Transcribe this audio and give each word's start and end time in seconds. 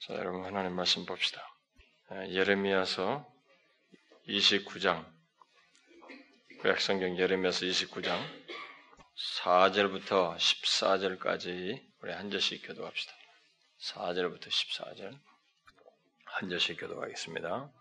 자, 0.00 0.12
여러분 0.16 0.44
하나님 0.44 0.76
말씀 0.76 1.06
봅시다. 1.06 1.40
예레미야서 2.10 3.26
29장 4.28 5.06
구약성경 6.60 7.16
예레미야서 7.18 7.64
29장 7.64 8.18
4절부터 9.42 10.36
14절까지 10.36 11.80
우리 12.02 12.12
한 12.12 12.30
절씩 12.30 12.66
교도합시다. 12.66 13.14
4절부터 13.80 14.48
14절 14.48 15.18
한 16.26 16.48
절씩 16.50 16.80
교도하겠습니다. 16.80 17.72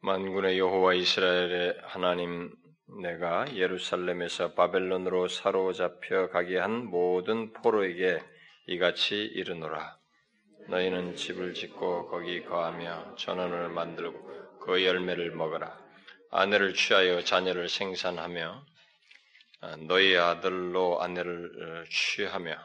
만군의 0.00 0.58
여호와 0.58 0.92
이스라엘의 0.92 1.80
하나님 1.84 2.54
내가 3.00 3.46
예루살렘에서 3.54 4.52
바벨론으로 4.52 5.28
사로잡혀 5.28 6.28
가게 6.28 6.58
한 6.58 6.84
모든 6.84 7.54
포로에게 7.54 8.22
이같이 8.66 9.16
이르노라. 9.24 9.99
너희는 10.70 11.16
집을 11.16 11.54
짓고 11.54 12.08
거기 12.08 12.44
거하며 12.44 13.16
전원을 13.16 13.70
만들고 13.70 14.18
그 14.60 14.84
열매를 14.84 15.32
먹어라. 15.32 15.76
아내를 16.30 16.74
취하여 16.74 17.22
자녀를 17.24 17.68
생산하며 17.68 18.64
아, 19.62 19.76
너희 19.76 20.16
아들로 20.16 21.02
아내를 21.02 21.82
어, 21.82 21.84
취하며 21.90 22.56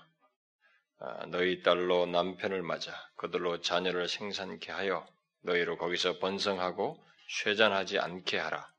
아, 0.99 1.26
너희 1.27 1.63
딸로 1.63 2.05
남편을 2.05 2.62
맞아 2.62 2.94
그들로 3.18 3.62
자녀를 3.62 4.08
생산케 4.08 4.72
하여 4.72 5.05
너희로 5.41 5.77
거기서 5.77 6.20
번성하고 6.20 7.04
쇠잔하지 7.30 7.99
않게 7.99 8.38
하라. 8.38 8.70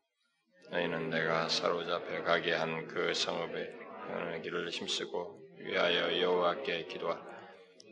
너희는 0.71 1.11
내가 1.11 1.49
사로잡혀 1.49 2.23
가게 2.23 2.53
한 2.55 2.87
그 2.89 3.13
성읍에 3.15 3.71
평안의 4.07 4.43
길을 4.43 4.71
힘쓰고 4.71 5.43
위하여 5.59 6.21
여호와께 6.21 6.87
기도하라. 6.87 7.36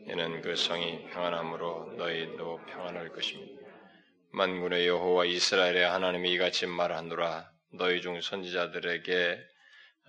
이는 0.07 0.41
그 0.41 0.55
성이 0.55 1.09
평안함으로 1.09 1.93
너희도 1.97 2.61
평안할 2.67 3.09
것입니다. 3.09 3.65
만군의 4.31 4.87
여호와 4.87 5.25
이스라엘의 5.25 5.83
하나님이 5.83 6.31
이같이 6.33 6.67
말하노라. 6.67 7.49
너희 7.73 8.01
중 8.01 8.21
선지자들에게 8.21 9.39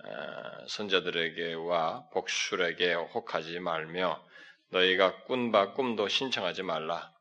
어, 0.03 0.67
선자들에게와 0.67 2.09
복술에게 2.13 2.93
혹하지 2.93 3.59
말며 3.59 4.23
너희가 4.69 5.23
꾼바 5.23 5.73
꿈도 5.73 6.07
신청하지 6.07 6.61
말라. 6.61 7.11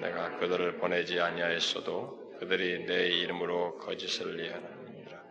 내가 0.00 0.38
그들을 0.38 0.78
보내지 0.78 1.20
아니하였어도 1.20 2.38
그들이 2.40 2.86
내 2.86 3.08
이름으로 3.08 3.78
거짓을 3.78 4.44
예하느니라. 4.44 5.22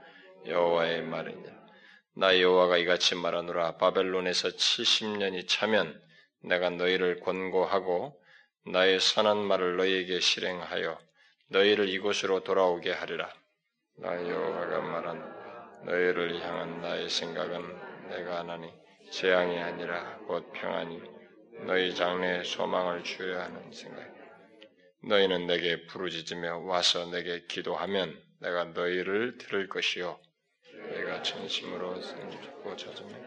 여호와의 0.46 1.02
말이냐. 1.02 1.58
나 2.16 2.40
여호와가 2.40 2.78
이같이 2.78 3.16
말하노라. 3.16 3.78
바벨론에서 3.78 4.50
70년이 4.50 5.48
차면 5.50 6.07
내가 6.42 6.70
너희를 6.70 7.20
권고하고 7.20 8.22
나의 8.66 9.00
선한 9.00 9.38
말을 9.38 9.78
너희에게 9.78 10.20
실행하여 10.20 11.00
너희를 11.50 11.90
이곳으로 11.90 12.44
돌아오게 12.44 12.92
하리라. 12.92 13.30
나 13.98 14.14
여호와가 14.14 14.82
말한 14.82 15.86
너희를 15.86 16.42
향한 16.42 16.82
나의 16.82 17.10
생각은 17.10 18.10
내가 18.10 18.40
하나니 18.40 18.72
재앙이 19.12 19.60
아니라 19.60 20.18
곧 20.28 20.52
평안이 20.54 21.02
너희 21.66 21.96
장래에 21.96 22.44
소망을 22.44 23.04
주어야 23.04 23.46
하는 23.46 23.72
생각. 23.72 24.06
너희는 25.04 25.48
내게 25.48 25.86
부르짖으며 25.88 26.60
와서 26.60 27.10
내게 27.10 27.46
기도하면 27.48 28.22
내가 28.40 28.66
너희를 28.66 29.38
들을 29.38 29.68
것이요 29.70 30.20
내가 30.92 31.22
진심으로 31.22 32.00
들는다리라. 32.02 32.54
아, 32.66 33.27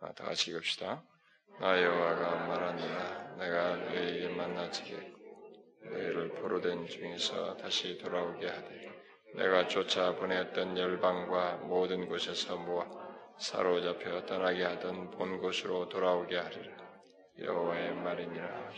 다 0.00 0.12
같이 0.12 0.50
읽읍시다. 0.50 1.02
나 1.60 1.82
여호와가 1.82 2.46
말하노라 2.46 3.36
내가 3.38 3.76
너희에게 3.76 4.28
만나지게 4.28 5.12
너희를 5.84 6.34
포로된 6.34 6.86
중에서 6.86 7.56
다시 7.56 7.96
돌아오게 7.98 8.46
하되 8.46 8.90
내가 9.36 9.68
쫓아 9.68 10.14
보냈던 10.16 10.76
열방과 10.76 11.56
모든 11.58 12.08
곳에서 12.08 12.56
모아 12.56 12.86
사로잡혀 13.38 14.24
떠나게 14.26 14.64
하던 14.64 15.10
본 15.12 15.38
곳으로 15.38 15.88
돌아오게 15.88 16.36
하리라. 16.36 16.76
여호와의 17.38 17.94
말이니라. 17.94 18.72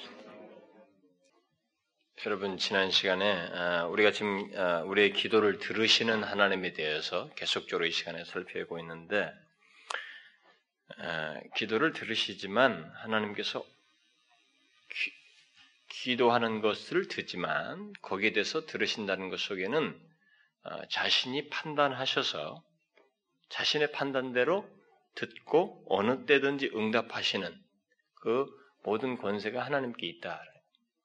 여러분 2.26 2.58
지난 2.58 2.90
시간에 2.90 3.48
아, 3.54 3.86
우리가 3.86 4.10
지금 4.10 4.50
아, 4.56 4.82
우리의 4.82 5.12
기도를 5.12 5.58
들으시는 5.58 6.24
하나님에 6.24 6.72
대해서 6.72 7.30
계속적으로 7.36 7.86
이 7.86 7.92
시간에 7.92 8.24
살펴보고 8.24 8.80
있는데 8.80 9.26
아, 9.26 9.47
기도를 11.56 11.92
들으시지만 11.92 12.90
하나님께서 12.96 13.64
기, 15.90 16.16
도하는 16.16 16.60
것을 16.60 17.08
듣지만 17.08 17.92
거기에 18.02 18.32
대해서 18.32 18.64
들으신다는 18.66 19.28
것 19.28 19.38
속에는 19.40 20.00
자신이 20.90 21.48
판단하셔서 21.48 22.62
자신의 23.50 23.92
판단대로 23.92 24.68
듣고 25.14 25.84
어느 25.88 26.26
때든지 26.26 26.70
응답하시는 26.74 27.54
그 28.14 28.46
모든 28.84 29.18
권세가 29.18 29.64
하나님께 29.64 30.06
있다. 30.06 30.42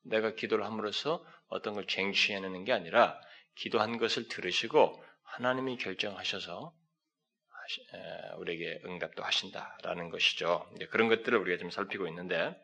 내가 0.03 0.35
기도를 0.35 0.65
함으로써 0.65 1.25
어떤 1.47 1.73
걸 1.73 1.87
쟁취해내는 1.87 2.65
게 2.65 2.73
아니라 2.73 3.19
기도한 3.55 3.97
것을 3.97 4.27
들으시고 4.27 5.03
하나님이 5.23 5.77
결정하셔서 5.77 6.73
우리에게 8.37 8.81
응답도 8.85 9.23
하신다라는 9.23 10.09
것이죠. 10.09 10.69
그런 10.89 11.07
것들을 11.07 11.37
우리가 11.37 11.59
좀 11.59 11.69
살피고 11.69 12.07
있는데 12.07 12.55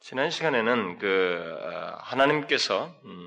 지난 0.00 0.30
시간에는 0.30 0.98
그 0.98 1.58
어, 1.62 1.96
하나님께서 2.00 2.92
음, 3.04 3.26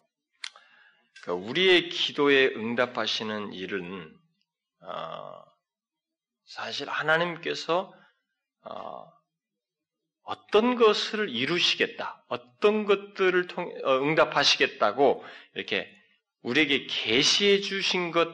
그 1.24 1.32
우리의 1.32 1.88
기도에 1.88 2.48
응답하시는 2.48 3.54
일은 3.54 4.14
어, 4.82 5.42
사실 6.46 6.90
하나님께서 6.90 7.94
어, 8.64 9.12
어떤 10.24 10.76
것을 10.76 11.30
이루시겠다, 11.30 12.26
어떤 12.28 12.86
것들을 12.86 13.48
통 13.48 13.72
어, 13.84 14.00
응답하시겠다고 14.00 15.24
이렇게 15.54 15.90
우리에게 16.42 16.88
계시해 16.88 17.62
주신 17.62 18.12
것 18.12 18.28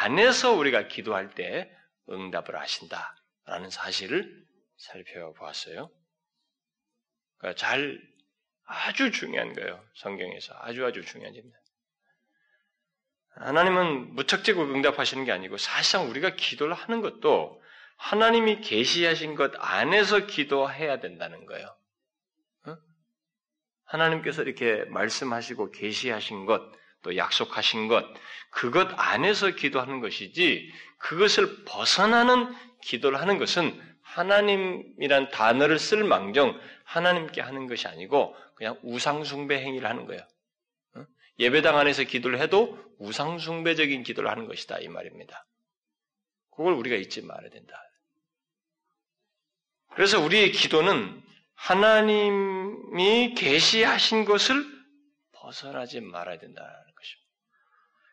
안에서 0.00 0.52
우리가 0.52 0.86
기도할 0.86 1.34
때 1.34 1.68
응답을 2.10 2.58
하신다라는 2.58 3.70
사실을 3.70 4.46
살펴보았어요. 4.76 5.90
그러니까 7.38 7.58
잘 7.58 8.00
아주 8.64 9.10
중요한 9.10 9.54
거예요. 9.54 9.82
성경에서 9.96 10.54
아주 10.58 10.84
아주 10.84 11.04
중요한 11.04 11.34
일입니다. 11.34 11.58
하나님은 13.36 14.14
무척지고 14.14 14.62
응답하시는 14.62 15.24
게 15.24 15.32
아니고 15.32 15.58
사실상 15.58 16.10
우리가 16.10 16.34
기도를 16.34 16.74
하는 16.74 17.00
것도 17.00 17.62
하나님이 17.96 18.60
계시하신 18.60 19.34
것 19.34 19.52
안에서 19.56 20.26
기도해야 20.26 21.00
된다는 21.00 21.46
거예요. 21.46 21.76
어? 22.66 22.76
하나님께서 23.84 24.42
이렇게 24.42 24.84
말씀하시고 24.84 25.70
계시하신 25.70 26.46
것, 26.46 26.62
또 27.02 27.16
약속하신 27.16 27.88
것, 27.88 28.04
그것 28.50 28.88
안에서 28.96 29.50
기도하는 29.50 30.00
것이지 30.00 30.72
그것을 30.98 31.64
벗어나는 31.64 32.54
기도를 32.82 33.20
하는 33.20 33.38
것은 33.38 33.80
하나님이란 34.02 35.30
단어를 35.30 35.78
쓸 35.78 36.02
망정 36.04 36.58
하나님께 36.84 37.40
하는 37.40 37.66
것이 37.66 37.86
아니고 37.86 38.34
그냥 38.56 38.78
우상숭배 38.82 39.60
행위를 39.60 39.88
하는 39.88 40.06
거예요. 40.06 40.22
어? 40.96 41.04
예배당 41.38 41.78
안에서 41.78 42.04
기도를 42.04 42.40
해도 42.40 42.78
우상숭배적인 42.98 44.02
기도를 44.02 44.30
하는 44.30 44.46
것이다 44.46 44.78
이 44.78 44.88
말입니다. 44.88 45.46
그걸 46.56 46.72
우리가 46.72 46.96
잊지 46.96 47.22
말아야 47.22 47.50
된다. 47.50 47.74
그래서 49.94 50.20
우리의 50.20 50.52
기도는 50.52 51.22
하나님이 51.54 53.34
계시하신 53.34 54.24
것을 54.24 54.64
벗어나지 55.32 56.00
말아야 56.00 56.38
것입니다. 56.38 56.87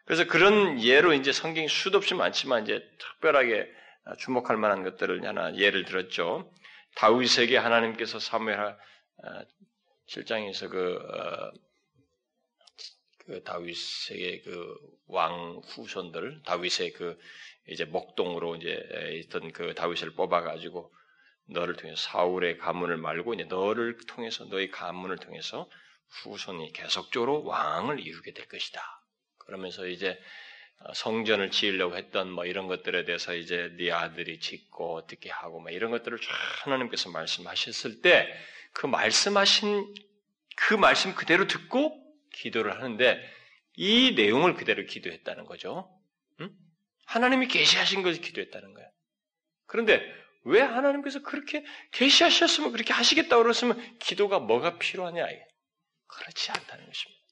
그래서 0.05 0.25
그런 0.25 0.81
예로 0.81 1.13
이제 1.13 1.31
성경이 1.31 1.67
수도 1.67 1.97
없이 1.97 2.13
많지만 2.13 2.63
이제 2.63 2.87
특별하게 2.99 3.67
주목할 4.19 4.57
만한 4.57 4.83
것들을 4.83 5.25
하나 5.25 5.55
예를 5.55 5.85
들었죠. 5.85 6.51
다윗에게 6.95 7.57
하나님께서 7.57 8.19
사무엘 8.19 8.75
7장에서 10.07 10.65
어, 10.65 10.69
그, 10.69 10.95
어, 10.95 11.51
그 13.25 13.43
다윗에게 13.43 14.41
그 14.41 14.95
왕 15.07 15.61
후손들, 15.65 16.41
다윗의 16.45 16.93
그 16.93 17.17
이제 17.67 17.85
목동으로 17.85 18.55
이제 18.55 18.79
있던 19.23 19.51
그 19.51 19.73
다윗을 19.73 20.15
뽑아 20.15 20.41
가지고 20.41 20.93
너를 21.47 21.75
통해서 21.75 22.01
사울의 22.01 22.57
가문을 22.57 22.97
말고 22.97 23.35
이제 23.35 23.43
너를 23.43 23.97
통해서 24.07 24.45
너의 24.45 24.71
가문을 24.71 25.17
통해서 25.17 25.69
후손이 26.23 26.73
계속적으로 26.73 27.43
왕을 27.43 27.99
이루게 27.99 28.33
될 28.33 28.47
것이다. 28.47 28.81
그러면서 29.45 29.87
이제 29.87 30.19
어, 30.79 30.93
성전을 30.93 31.51
지으려고 31.51 31.95
했던 31.95 32.29
뭐 32.29 32.45
이런 32.45 32.67
것들에 32.67 33.05
대해서 33.05 33.33
이제 33.33 33.71
네 33.77 33.91
아들이 33.91 34.39
짓고 34.39 34.95
어떻게 34.95 35.29
하고 35.29 35.61
뭐 35.61 35.71
이런 35.71 35.91
것들을 35.91 36.19
쫙 36.19 36.29
하나님께서 36.65 37.09
말씀하셨을 37.11 38.01
때 38.01 38.27
그 38.75 38.85
말씀하신 38.87 39.93
그 40.57 40.73
말씀 40.73 41.15
그대로 41.15 41.47
듣고 41.47 41.97
기도를 42.33 42.75
하는데 42.75 43.33
이 43.77 44.13
내용을 44.15 44.55
그대로 44.55 44.85
기도했다는 44.85 45.45
거죠. 45.45 45.89
응? 46.41 46.49
하나님이 47.05 47.47
계시하신 47.47 48.03
것을 48.03 48.21
기도했다는 48.21 48.73
거예요. 48.73 48.89
그런데 49.65 50.01
왜 50.43 50.61
하나님께서 50.61 51.21
그렇게 51.23 51.65
계시하셨으면 51.93 52.73
그렇게 52.73 52.93
하시겠다고 52.93 53.43
그랬으면 53.43 53.97
기도가 53.99 54.39
뭐가 54.39 54.77
필요하냐? 54.77 55.25
그렇지 56.07 56.51
않다는 56.51 56.85
것입니다. 56.85 57.24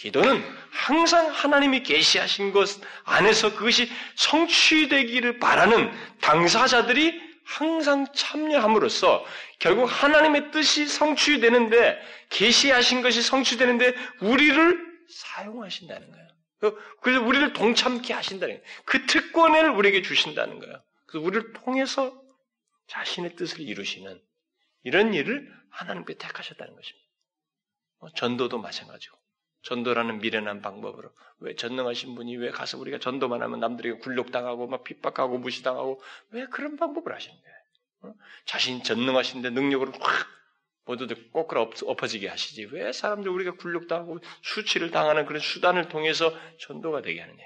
기도는 0.00 0.42
항상 0.70 1.30
하나님이 1.30 1.82
계시하신 1.82 2.52
것 2.52 2.80
안에서 3.04 3.54
그것이 3.54 3.90
성취되기를 4.16 5.38
바라는 5.38 5.92
당사자들이 6.22 7.20
항상 7.44 8.10
참여함으로써 8.14 9.26
결국 9.58 9.84
하나님의 9.84 10.52
뜻이 10.52 10.86
성취되는데 10.86 12.00
계시하신 12.30 13.02
것이 13.02 13.20
성취되는데 13.20 13.94
우리를 14.22 14.90
사용하신다는 15.10 16.10
거예요. 16.10 16.78
그래서 17.02 17.22
우리를 17.22 17.52
동참케 17.52 18.14
하신다는 18.14 18.54
거예요. 18.54 18.66
그 18.86 19.04
특권을 19.04 19.68
우리에게 19.68 20.00
주신다는 20.00 20.60
거예요. 20.60 20.82
그래서 21.06 21.26
우리를 21.26 21.52
통해서 21.52 22.18
자신의 22.86 23.36
뜻을 23.36 23.60
이루시는 23.60 24.18
이런 24.84 25.12
일을 25.12 25.46
하나님께 25.70 26.14
택하셨다는 26.14 26.74
것입니다. 26.74 27.06
뭐 27.98 28.08
전도도 28.14 28.58
마찬가지고 28.58 29.19
전도라는 29.62 30.18
미련한 30.20 30.62
방법으로 30.62 31.10
왜 31.40 31.54
전능하신 31.54 32.14
분이 32.14 32.36
왜 32.36 32.50
가서 32.50 32.78
우리가 32.78 32.98
전도만 32.98 33.42
하면 33.42 33.60
남들에게 33.60 33.98
굴욕당하고 33.98 34.66
막 34.66 34.84
핍박하고 34.84 35.38
무시당하고 35.38 36.02
왜 36.30 36.46
그런 36.46 36.76
방법을 36.76 37.14
하시는 37.14 37.36
거예요? 37.36 37.56
어? 38.02 38.14
자신 38.46 38.82
전능하신데 38.82 39.50
능력으로 39.50 39.92
확 40.00 40.26
모두들 40.86 41.30
꼬꾸라 41.30 41.62
엎어지게 41.84 42.28
하시지 42.28 42.64
왜 42.72 42.92
사람들 42.92 43.30
우리가 43.30 43.52
굴욕당하고 43.52 44.18
수치를 44.42 44.90
당하는 44.90 45.26
그런 45.26 45.40
수단을 45.40 45.88
통해서 45.88 46.32
전도가 46.60 47.02
되게 47.02 47.20
하느냐? 47.20 47.44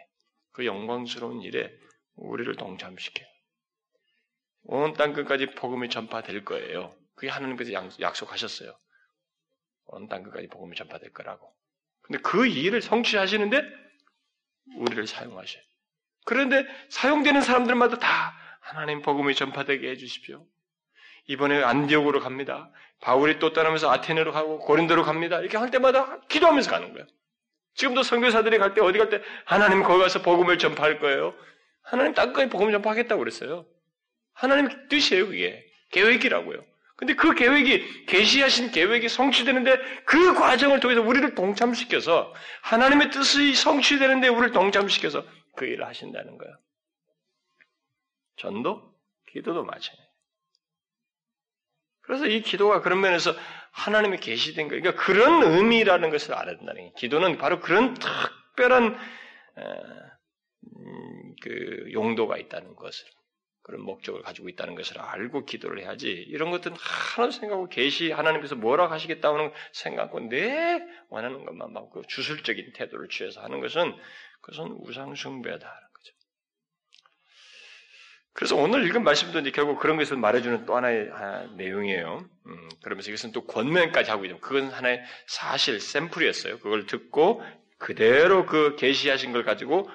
그 0.53 0.65
영광스러운 0.65 1.43
일에 1.43 1.73
우리를 2.15 2.55
동참시켜요. 2.57 3.27
온 4.67 4.95
땅 4.95 5.13
끝까지 5.13 5.55
복음이 5.57 5.91
전파될 5.91 6.45
거예요. 6.45 6.95
그게 7.17 7.29
하나님께서 7.29 7.73
약속하셨어요. 8.01 8.75
온 9.87 10.09
땅 10.09 10.23
끝까지 10.23 10.47
복음이 10.49 10.75
전파될 10.77 11.13
거라고. 11.13 11.53
근데 12.05 12.21
그 12.23 12.47
일을 12.47 12.83
성취하시는데 12.83 13.63
우리를 14.77 15.07
사용하셔요. 15.07 15.63
그런데 16.25 16.67
사용되는 16.91 17.41
사람들마다 17.41 17.99
다 17.99 18.35
하나님 18.61 19.03
복음이 19.03 19.35
전파되게 19.35 19.91
해주십시오. 19.91 20.47
이번에 21.27 21.63
안디옥으로 21.63 22.21
갑니다. 22.21 22.71
바울이 23.01 23.39
또 23.39 23.53
떠나면서 23.53 23.91
아테네로 23.91 24.33
가고 24.33 24.59
고린도로 24.61 25.03
갑니다. 25.05 25.41
이렇게 25.41 25.57
할 25.57 25.71
때마다 25.71 26.21
기도하면서 26.29 26.71
가는 26.71 26.93
거예요. 26.93 27.07
지금도 27.75 28.03
선교사들이 28.03 28.59
갈 28.59 28.75
때 28.75 28.81
어디 28.81 28.99
갈 28.99 29.11
때 29.11 29.21
하나님 29.45 29.83
거기 29.83 30.01
가서 30.03 30.23
복음을 30.23 30.59
전파할 30.59 31.01
거예요. 31.01 31.35
하나님 31.83 32.15
땅까지 32.15 32.49
복음을 32.51 32.73
전파하겠다고 32.73 33.19
그랬어요. 33.19 33.67
하나님 34.33 34.89
뜻이에요, 34.89 35.27
그게. 35.27 35.65
계획이라고요. 35.91 36.65
근데 36.97 37.15
그 37.15 37.35
계획이 37.35 38.07
계시하신 38.07 38.71
계획이 38.71 39.09
성취되는데 39.09 39.77
그 40.05 40.35
과정을 40.35 40.81
통해서 40.81 41.03
우리를 41.03 41.35
동참시켜서 41.35 42.33
하나님의 42.63 43.11
뜻이 43.11 43.55
성취되는데 43.55 44.29
우리를 44.29 44.53
동참시켜서 44.53 45.25
그 45.57 45.65
일을 45.65 45.87
하신다는 45.87 46.39
거예요. 46.39 46.57
전도, 48.37 48.95
기도도 49.33 49.65
마찬가지예요. 49.65 50.15
그래서 52.03 52.27
이 52.27 52.43
기도가 52.43 52.81
그런 52.81 53.01
면에서 53.01 53.35
하나님의 53.73 54.21
계시된 54.21 54.69
거, 54.69 54.77
그러니까 54.77 55.03
그런 55.03 55.43
의미라는 55.43 56.11
것을 56.11 56.35
알아야 56.35 56.57
된다는 56.57 56.75
거예요. 56.75 56.93
기도는 56.95 57.39
바로 57.39 57.61
그런 57.61 57.95
특별한 57.95 58.99
음, 60.77 61.35
그 61.43 61.89
용도가 61.93 62.39
있다는 62.39 62.77
것을 62.77 63.07
그런 63.65 63.81
목적을 63.81 64.23
가지고 64.23 64.51
있다는 64.51 64.75
것을 64.75 65.01
알고 65.01 65.47
기도를 65.47 65.81
해야지 65.81 66.11
이런 66.11 66.51
것들은 66.51 66.77
하나도 66.79 67.33
생각하고 67.33 67.69
계시 67.69 68.13
하나님께서 68.13 68.55
뭐라고 68.57 68.93
하시겠다는 68.93 69.53
생각하고 69.73 70.21
내 70.21 70.83
원하는 71.09 71.45
것만 71.47 71.73
막고 71.73 72.03
주술적인 72.07 72.75
태도를 72.75 73.09
취해서 73.09 73.41
하는 73.41 73.61
것은 73.61 73.97
그것은 74.43 74.77
우상 74.81 75.15
숭배다라는 75.15 75.65
거죠. 75.65 76.15
그래서 78.35 78.57
오늘 78.57 78.87
읽은 78.87 79.03
말씀도 79.03 79.39
이제 79.39 79.51
결국 79.51 79.79
그런 79.81 79.97
것을 79.97 80.19
말해주는 80.19 80.67
또 80.67 80.77
하나의 80.77 81.09
내용이에요. 81.57 82.29
음, 82.47 82.69
그러면서 82.83 83.11
이것은 83.11 83.33
또 83.33 83.47
권면까지 83.47 84.11
하고 84.11 84.27
있죠. 84.27 84.41
그건 84.41 84.69
하나의 84.69 85.03
사실 85.27 85.81
샘플이었어요. 85.81 86.59
그걸 86.59 86.85
듣고 86.85 87.43
그대로 87.79 88.45
그 88.45 88.77
계시하신 88.77 89.33
걸 89.33 89.43
가지고 89.43 89.89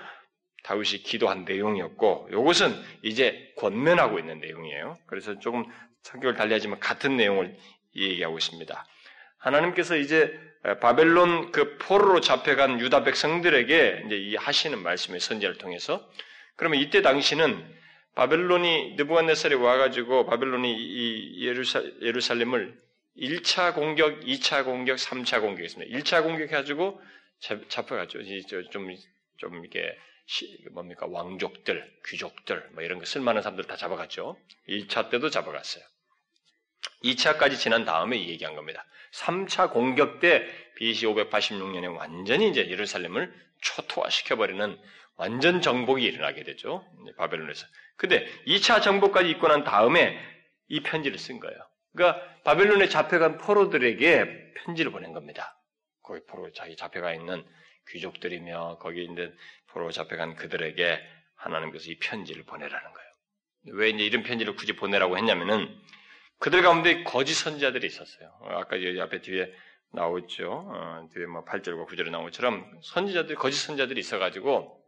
다윗이 0.63 1.03
기도한 1.03 1.45
내용이었고 1.45 2.29
이것은 2.31 2.75
이제 3.01 3.53
권면하고 3.57 4.19
있는 4.19 4.39
내용이에요. 4.39 4.97
그래서 5.07 5.39
조금 5.39 5.65
성격을 6.03 6.35
달리하지만 6.35 6.79
같은 6.79 7.17
내용을 7.17 7.55
얘기하고 7.95 8.37
있습니다. 8.37 8.85
하나님께서 9.37 9.95
이제 9.97 10.37
바벨론 10.81 11.51
그 11.51 11.77
포로로 11.77 12.19
잡혀간 12.21 12.81
유다 12.81 13.03
백성들에게 13.03 14.03
이제 14.05 14.15
이 14.15 14.35
하시는 14.35 14.77
말씀의 14.77 15.19
선제를 15.19 15.57
통해서 15.57 16.09
그러면 16.55 16.79
이때 16.79 17.01
당시는 17.01 17.79
바벨론이 18.15 18.95
느부갓네살이 18.97 19.55
와가지고 19.55 20.25
바벨론이 20.25 20.75
이 20.75 21.45
예루살, 21.45 21.93
예루살렘을 22.01 22.77
1차 23.17 23.73
공격, 23.73 24.19
2차 24.21 24.65
공격, 24.65 24.97
3차 24.97 25.41
공격했습니다. 25.41 25.97
1차 25.97 26.23
공격해가지고 26.23 27.01
잡혀갔죠. 27.69 28.19
좀, 28.71 28.93
좀 29.37 29.59
이렇게 29.61 29.95
시, 29.95 30.08
뭡니까 30.71 31.07
왕족들, 31.07 31.99
귀족들 32.07 32.69
뭐 32.73 32.83
이런 32.83 32.99
거 32.99 33.05
쓸만한 33.05 33.41
사람들 33.43 33.65
다 33.65 33.75
잡아갔죠. 33.75 34.37
1차 34.67 35.09
때도 35.09 35.29
잡아갔어요. 35.29 35.83
2차까지 37.03 37.57
지난 37.57 37.85
다음에 37.85 38.19
얘기한 38.27 38.55
겁니다. 38.55 38.85
3차 39.13 39.71
공격 39.71 40.19
때 40.19 40.45
BC 40.75 41.07
586년에 41.07 41.95
완전히 41.95 42.49
이제 42.49 42.69
예루살렘을 42.69 43.33
초토화시켜버리는 43.61 44.77
완전 45.15 45.61
정복이 45.61 46.03
일어나게 46.03 46.43
되죠. 46.43 46.85
바벨론에서. 47.17 47.65
근데 47.97 48.25
2차 48.45 48.81
정복까지 48.81 49.29
있고 49.31 49.47
난 49.47 49.63
다음에 49.63 50.17
이 50.67 50.81
편지를 50.81 51.17
쓴 51.17 51.39
거예요. 51.39 51.57
그러니까 51.93 52.23
바벨론에 52.43 52.87
잡혀간 52.87 53.37
포로들에게 53.37 54.53
편지를 54.53 54.91
보낸 54.91 55.11
겁니다. 55.11 55.59
거기 56.03 56.21
포로 56.25 56.51
자기 56.53 56.75
잡혀가 56.75 57.13
있는 57.13 57.45
귀족들이며 57.89 58.77
거기 58.79 59.03
있는 59.03 59.35
포로 59.71 59.91
잡혀간 59.91 60.35
그들에게 60.35 60.99
하나님께서 61.35 61.91
이 61.91 61.97
편지를 61.99 62.43
보내라는 62.43 62.93
거예요. 62.93 63.09
왜 63.73 63.89
이제 63.89 64.03
이런 64.03 64.23
편지를 64.23 64.55
굳이 64.55 64.73
보내라고 64.73 65.17
했냐면은 65.17 65.73
그들 66.39 66.61
가운데 66.61 67.03
거짓 67.03 67.33
선지자들이 67.33 67.85
있었어요. 67.85 68.31
아까 68.43 68.81
여기 68.83 68.99
앞에 69.01 69.21
뒤에 69.21 69.51
나오죠. 69.91 70.51
어, 70.51 71.09
뒤에 71.13 71.25
뭐 71.25 71.43
8절과 71.43 71.87
9절에 71.87 72.09
나온 72.11 72.23
것처럼 72.25 72.79
선지자들, 72.83 73.35
거짓 73.35 73.57
선지자들이 73.57 73.99
있어가지고 73.99 74.79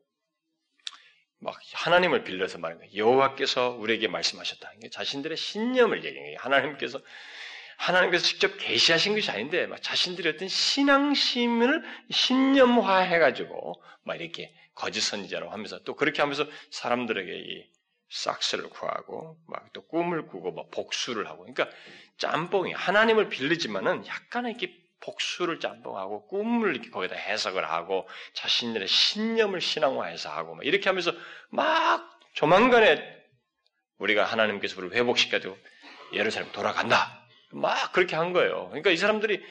막 1.40 1.60
하나님을 1.74 2.24
빌려서 2.24 2.60
말하는 2.60 2.82
거예요. 2.82 2.96
여호와께서 2.96 3.72
우리에게 3.72 4.08
말씀하셨다. 4.08 4.72
자신들의 4.92 5.36
신념을 5.36 6.06
얘기해요. 6.06 6.38
하나님께서 6.40 7.02
하나님께서 7.78 8.24
직접 8.24 8.58
계시하신 8.58 9.16
것이 9.16 9.32
아닌데 9.32 9.68
자신들의 9.82 10.34
어떤 10.34 10.48
신앙심을 10.48 11.84
신념화해가지고 12.12 13.84
막 14.04 14.22
이렇게 14.22 14.54
거짓 14.76 15.02
선지자로 15.02 15.50
하면서 15.50 15.80
또 15.84 15.96
그렇게 15.96 16.22
하면서 16.22 16.46
사람들에게 16.72 17.32
이 17.32 17.70
싹스를 18.10 18.70
구하고 18.70 19.38
막 19.48 19.62
또 19.74 19.88
꿈을 19.88 20.28
꾸고 20.28 20.52
막 20.52 20.70
복수를 20.72 21.28
하고 21.28 21.46
그러니까 21.46 21.70
짬뽕이 22.18 22.74
하나님을 22.74 23.30
빌리지만은 23.30 24.06
약간의 24.06 24.52
이렇게 24.52 24.78
복수를 25.00 25.60
짬뽕하고 25.60 26.28
꿈을 26.28 26.76
이렇게 26.76 26.90
거기다 26.90 27.16
해석을 27.16 27.70
하고 27.70 28.08
자신들의 28.34 28.88
신념을 28.88 29.62
신앙화해서 29.62 30.30
하고 30.30 30.56
막 30.56 30.66
이렇게 30.66 30.90
하면서 30.90 31.12
막 31.50 32.20
조만간에 32.34 33.22
우리가 33.98 34.26
하나님께서 34.26 34.78
우리를 34.78 34.96
회복시켜도 34.96 35.58
예루살렘 36.14 36.52
돌아간다. 36.52 37.26
막 37.52 37.92
그렇게 37.92 38.16
한 38.16 38.34
거예요. 38.34 38.68
그러니까 38.68 38.92
이 38.92 38.98
사람들이 38.98 39.44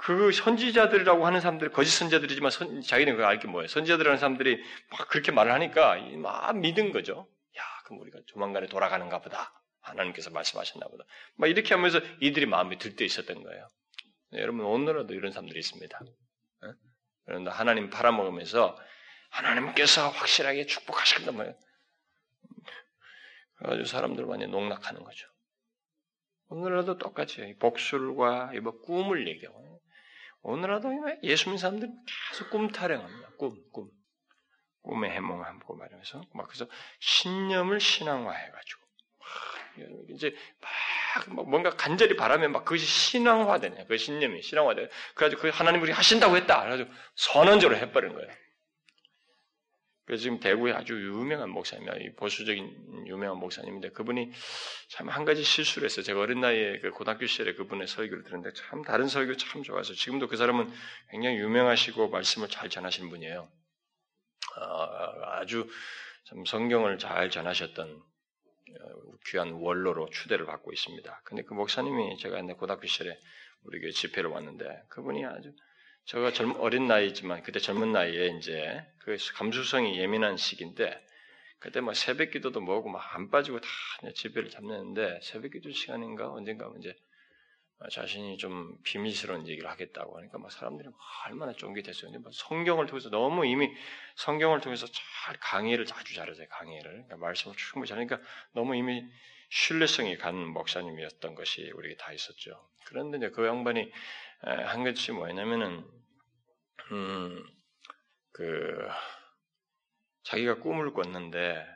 그 0.00 0.32
선지자들이라고 0.32 1.26
하는 1.26 1.40
사람들, 1.40 1.70
거짓 1.70 1.90
선지자들이지만 1.90 2.50
선, 2.50 2.80
자기는 2.80 3.14
그거 3.16 3.26
알게 3.26 3.48
뭐예요. 3.48 3.68
선지자들이라는 3.68 4.18
사람들이 4.18 4.62
막 4.90 5.08
그렇게 5.08 5.32
말을 5.32 5.52
하니까 5.52 5.96
막 6.16 6.56
믿은 6.58 6.92
거죠. 6.92 7.28
야, 7.58 7.62
그럼 7.84 8.00
우리가 8.00 8.18
조만간에 8.26 8.66
돌아가는가 8.66 9.20
보다. 9.20 9.52
하나님께서 9.80 10.30
말씀하셨나 10.30 10.86
보다. 10.88 11.04
막 11.36 11.48
이렇게 11.48 11.74
하면서 11.74 12.00
이들이 12.20 12.46
마음이 12.46 12.78
들 12.78 12.96
때 12.96 13.04
있었던 13.04 13.42
거예요. 13.42 13.68
네, 14.32 14.40
여러분, 14.40 14.64
오늘도 14.64 15.14
이런 15.14 15.30
사람들이 15.32 15.58
있습니다. 15.60 16.00
네? 16.62 16.68
그런데 17.26 17.50
하나님 17.50 17.90
팔아먹으면서 17.90 18.76
하나님께서 19.30 20.08
확실하게 20.08 20.66
축복하시겠다 20.66 21.32
뭐예요. 21.32 21.54
그래가지고 23.58 23.86
사람들 23.86 24.26
많이 24.26 24.46
농락하는 24.46 25.02
거죠. 25.02 25.26
오늘날도 26.48 26.98
똑같이 26.98 27.56
복술과 27.58 28.52
뭐 28.62 28.80
꿈을 28.80 29.28
얘기하고 29.28 29.80
오늘날도 30.42 30.90
예수 31.24 31.46
믿는 31.46 31.58
사람들은 31.58 31.92
계속 32.30 32.50
꿈 32.50 32.68
타령합니다. 32.68 33.30
꿈, 33.36 33.56
꿈. 33.72 33.90
꿈의 34.82 35.10
해몽하고 35.10 35.74
말하면서 35.74 36.22
막 36.32 36.46
그래서 36.46 36.66
신념을 37.00 37.80
신앙화해가지고 37.80 38.86
이제 40.10 40.34
막 41.28 41.48
뭔가 41.48 41.70
간절히 41.70 42.16
바라면 42.16 42.52
막 42.52 42.64
그것이 42.64 42.86
신앙화되네. 42.86 43.86
그 43.86 43.98
신념이 43.98 44.42
신앙화돼. 44.42 44.88
그래가지고 45.14 45.42
그 45.42 45.48
하나님 45.48 45.82
우리 45.82 45.90
하신다고 45.90 46.36
했다. 46.36 46.60
그래가지고 46.60 46.90
선언적으로 47.16 47.78
해버린 47.78 48.12
거예요. 48.12 48.30
그래서 50.06 50.22
지금 50.22 50.38
대구에 50.38 50.72
아주 50.72 50.94
유명한 50.94 51.50
목사님이야. 51.50 52.12
보수적인 52.16 53.06
유명한 53.08 53.38
목사님인데 53.38 53.90
그분이 53.90 54.30
참 54.88 55.08
한 55.08 55.24
가지 55.24 55.42
실수를 55.42 55.86
했어요. 55.86 56.04
제가 56.04 56.20
어린 56.20 56.40
나이에 56.40 56.78
그 56.78 56.90
고등학교 56.92 57.26
시절에 57.26 57.54
그분의 57.54 57.88
설교를 57.88 58.22
들었는데 58.22 58.54
참 58.54 58.82
다른 58.82 59.08
설교 59.08 59.36
참 59.36 59.62
좋아서 59.64 59.94
지금도 59.94 60.28
그 60.28 60.36
사람은 60.36 60.70
굉장히 61.10 61.38
유명하시고 61.38 62.08
말씀을 62.10 62.48
잘 62.48 62.70
전하시는 62.70 63.10
분이에요. 63.10 63.48
아, 64.56 65.38
아주 65.40 65.68
참 66.26 66.44
성경을 66.44 66.98
잘 66.98 67.30
전하셨던 67.30 67.90
어, 67.90 69.16
귀한 69.26 69.52
원로로 69.52 70.08
추대를 70.10 70.46
받고 70.46 70.72
있습니다. 70.72 71.22
근데 71.24 71.42
그 71.42 71.54
목사님이 71.54 72.16
제가 72.18 72.38
옛날 72.38 72.56
고등학교 72.56 72.86
시절에 72.86 73.18
우리 73.64 73.80
교회 73.80 73.90
집회를 73.90 74.30
왔는데 74.30 74.84
그분이 74.88 75.24
아주 75.24 75.52
제가 76.06 76.32
젊, 76.32 76.52
어린 76.60 76.86
나이지만 76.86 77.42
그때 77.42 77.58
젊은 77.58 77.90
나이에 77.92 78.28
이제 78.38 78.84
그 79.00 79.16
감수성이 79.34 79.98
예민한 79.98 80.36
시기인데 80.36 81.04
그때 81.58 81.80
뭐 81.80 81.94
새벽 81.94 82.30
기도도 82.30 82.60
뭐고 82.60 82.88
막 82.90 83.14
안 83.16 83.30
빠지고 83.30 83.60
다 83.60 83.68
집회를 84.14 84.50
잡는데 84.50 85.18
새벽 85.22 85.52
기도 85.52 85.70
시간인가 85.72 86.30
언젠가 86.30 86.70
이제 86.78 86.94
자신이 87.90 88.38
좀 88.38 88.76
비밀스러운 88.84 89.48
얘기를 89.48 89.68
하겠다고 89.68 90.16
하니까 90.18 90.38
막 90.38 90.52
사람들이 90.52 90.88
얼마나 91.26 91.52
쫑깃했어요. 91.52 92.12
근데 92.12 92.28
성경을 92.32 92.86
통해서 92.86 93.10
너무 93.10 93.44
이미 93.46 93.70
성경을 94.16 94.60
통해서 94.60 94.86
잘 94.86 95.36
강의를 95.40 95.86
아주 95.92 96.14
잘하세요. 96.14 96.46
강의를 96.48 96.90
그러니까 96.90 97.16
말씀을 97.16 97.56
충분히 97.56 97.88
잘하니까 97.88 98.20
너무 98.52 98.76
이미 98.76 99.04
신뢰성이 99.50 100.16
간 100.18 100.36
목사님이었던 100.36 101.34
것이 101.34 101.70
우리에게 101.74 101.96
다 101.96 102.12
있었죠. 102.12 102.68
그런데 102.86 103.18
이제 103.18 103.30
그 103.30 103.46
양반이 103.46 103.90
한 104.40 104.84
것이 104.84 105.12
뭐냐면은 105.12 105.84
음, 106.92 107.44
그 108.32 108.88
자기가 110.24 110.56
꿈을 110.56 110.92
꿨는데 110.92 111.66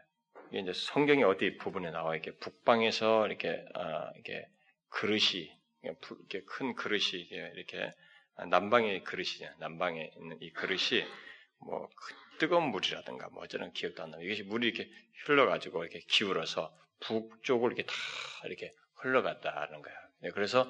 이게 0.48 0.60
이제 0.60 0.72
성경의 0.72 1.24
어디 1.24 1.56
부분에 1.56 1.90
나와 1.90 2.14
이렇게 2.14 2.36
북방에서 2.36 3.26
이렇게 3.26 3.64
아, 3.74 4.10
이렇게 4.14 4.46
그릇이 4.88 5.50
이렇게 5.82 6.42
큰 6.44 6.74
그릇이 6.74 7.22
이렇게 7.54 7.92
남방의 8.48 9.04
그릇이냐 9.04 9.54
남방에 9.58 10.12
있는 10.16 10.38
이 10.40 10.52
그릇이 10.52 11.04
뭐 11.60 11.88
그 11.88 12.14
뜨거운 12.40 12.70
물이라든가 12.70 13.28
뭐 13.28 13.44
어쩌는 13.44 13.72
기억도 13.72 14.02
안 14.02 14.10
나고 14.10 14.22
이것이 14.22 14.42
물이 14.44 14.66
이렇게 14.66 14.90
흘러가지고 15.26 15.84
이렇게 15.84 16.00
기울어서 16.08 16.74
북쪽으로 17.00 17.72
이렇게 17.72 17.84
다 17.84 17.94
이렇게 18.46 18.74
흘러갔다는 18.96 19.82
거야. 19.82 19.94
네, 20.22 20.30
그래서 20.30 20.68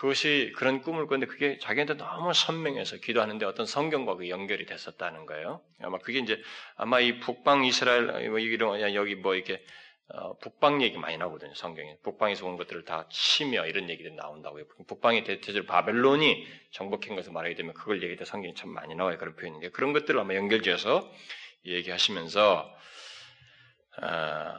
그것이 0.00 0.54
그런 0.56 0.80
꿈을 0.80 1.06
꿨는데 1.06 1.30
그게 1.30 1.58
자기한테 1.58 1.98
너무 1.98 2.32
선명해서 2.32 2.96
기도하는데 2.96 3.44
어떤 3.44 3.66
성경과 3.66 4.14
그 4.14 4.30
연결이 4.30 4.64
됐었다는 4.64 5.26
거예요. 5.26 5.60
아마 5.82 5.98
그게 5.98 6.20
이제 6.20 6.42
아마 6.76 7.00
이 7.00 7.20
북방 7.20 7.66
이스라엘 7.66 8.30
뭐 8.30 8.38
이런 8.38 8.80
여기 8.94 9.14
뭐 9.14 9.34
이렇게 9.34 9.62
어, 10.08 10.38
북방 10.38 10.80
얘기 10.80 10.96
많이 10.96 11.18
나오거든요. 11.18 11.52
성경에 11.54 11.98
북방에서 12.02 12.46
온 12.46 12.56
것들을 12.56 12.86
다 12.86 13.08
치며 13.10 13.66
이런 13.66 13.90
얘기들이 13.90 14.14
나온다고요. 14.14 14.64
북방의 14.88 15.24
대체적으로 15.24 15.66
바벨론이 15.66 16.46
정복한 16.70 17.14
것을 17.14 17.32
말하게 17.32 17.54
되면 17.54 17.74
그걸 17.74 17.96
얘기할 17.96 18.16
때 18.16 18.24
성경이 18.24 18.54
참 18.54 18.70
많이 18.70 18.94
나와요. 18.94 19.18
그런 19.18 19.36
표현인데 19.36 19.68
그런 19.68 19.92
것들을 19.92 20.18
아마 20.18 20.34
연결지어서 20.34 21.12
얘기하시면서 21.66 22.74
아, 24.00 24.54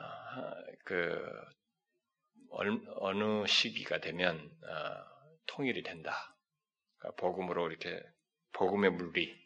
그 0.86 1.19
어느 2.51 3.48
시기가 3.48 4.01
되면 4.01 4.38
어, 4.38 5.10
통일이 5.48 5.83
된다. 5.83 6.36
그러니까 6.98 7.21
복음으로 7.21 7.69
이렇게 7.69 8.01
복음의 8.53 8.91
물이 8.91 9.41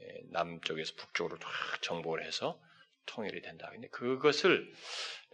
예, 0.00 0.06
남쪽에서 0.32 0.94
북쪽으로 0.96 1.38
확 1.42 1.82
정복을 1.82 2.24
해서 2.24 2.60
통일이 3.06 3.42
된다. 3.42 3.68
근데 3.70 3.88
그것을 3.88 4.72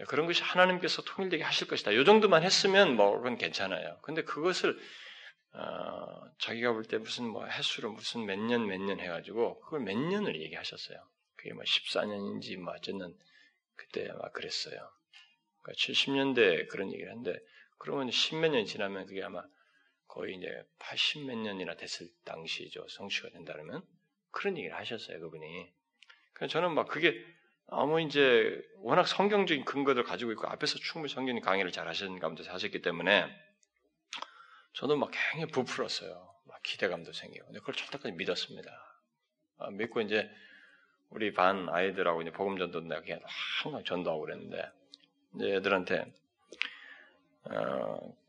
그런 0.08 0.26
것이 0.26 0.42
하나님께서 0.42 1.02
통일되게 1.02 1.42
하실 1.42 1.68
것이다. 1.68 1.92
이 1.92 2.04
정도만 2.04 2.42
했으면 2.42 2.96
뭐 2.96 3.16
그건 3.16 3.36
괜찮아요. 3.38 3.98
근데 4.02 4.22
그것을 4.22 4.78
어, 5.52 6.30
자기가 6.38 6.72
볼 6.72 6.84
때 6.84 6.98
무슨 6.98 7.26
뭐 7.28 7.46
횟수로 7.46 7.92
무슨 7.92 8.24
몇 8.26 8.38
년 8.38 8.66
몇 8.66 8.80
년 8.80 9.00
해가지고 9.00 9.60
그걸 9.60 9.80
몇 9.80 9.96
년을 9.96 10.40
얘기하셨어요. 10.42 10.98
그게 11.36 11.52
뭐 11.54 11.62
14년인지 11.64 12.56
뭐 12.58 12.72
어쨌든 12.74 13.14
그때 13.76 14.08
아마 14.10 14.30
그랬어요. 14.30 14.78
그러니까 15.62 15.72
70년대 15.80 16.68
그런 16.68 16.92
얘기를 16.92 17.10
하는데 17.10 17.38
그러면 17.78 18.10
십몇 18.10 18.50
년이 18.52 18.66
지나면 18.66 19.06
그게 19.06 19.22
아마 19.22 19.42
거의 20.10 20.36
이제 20.36 20.64
80 20.80 21.26
몇 21.26 21.38
년이나 21.38 21.74
됐을 21.76 22.08
당시죠. 22.24 22.86
성취가 22.88 23.30
된다면 23.30 23.82
그런 24.32 24.56
얘기를 24.56 24.76
하셨어요. 24.76 25.20
그분이. 25.20 25.72
저는 26.48 26.74
막 26.74 26.88
그게 26.88 27.24
아무 27.68 28.00
이제 28.00 28.60
워낙 28.78 29.06
성경적인 29.06 29.64
근거들 29.64 30.02
가지고 30.02 30.32
있고 30.32 30.48
앞에서 30.48 30.78
충분히 30.78 31.12
성경 31.12 31.38
강의를 31.38 31.70
잘 31.70 31.86
하시는 31.86 32.18
가운데 32.18 32.42
하셨기 32.44 32.82
때문에 32.82 33.24
저도 34.72 34.96
막 34.96 35.10
굉장히 35.12 35.52
부풀었어요. 35.52 36.34
막 36.44 36.62
기대감도 36.64 37.12
생기고. 37.12 37.46
근데 37.46 37.60
그걸 37.60 37.76
절대까지 37.76 38.12
믿었습니다. 38.12 38.70
아, 39.58 39.70
믿고 39.70 40.00
이제 40.00 40.28
우리 41.10 41.32
반 41.32 41.68
아이들하고 41.68 42.22
이제 42.22 42.32
복음 42.32 42.58
전도 42.58 42.80
내가 42.80 43.00
그냥 43.02 43.20
항상 43.62 43.84
전도하고 43.84 44.22
그랬는데 44.22 44.70
이제 45.36 45.54
애들한테 45.54 46.12
어, 47.44 48.19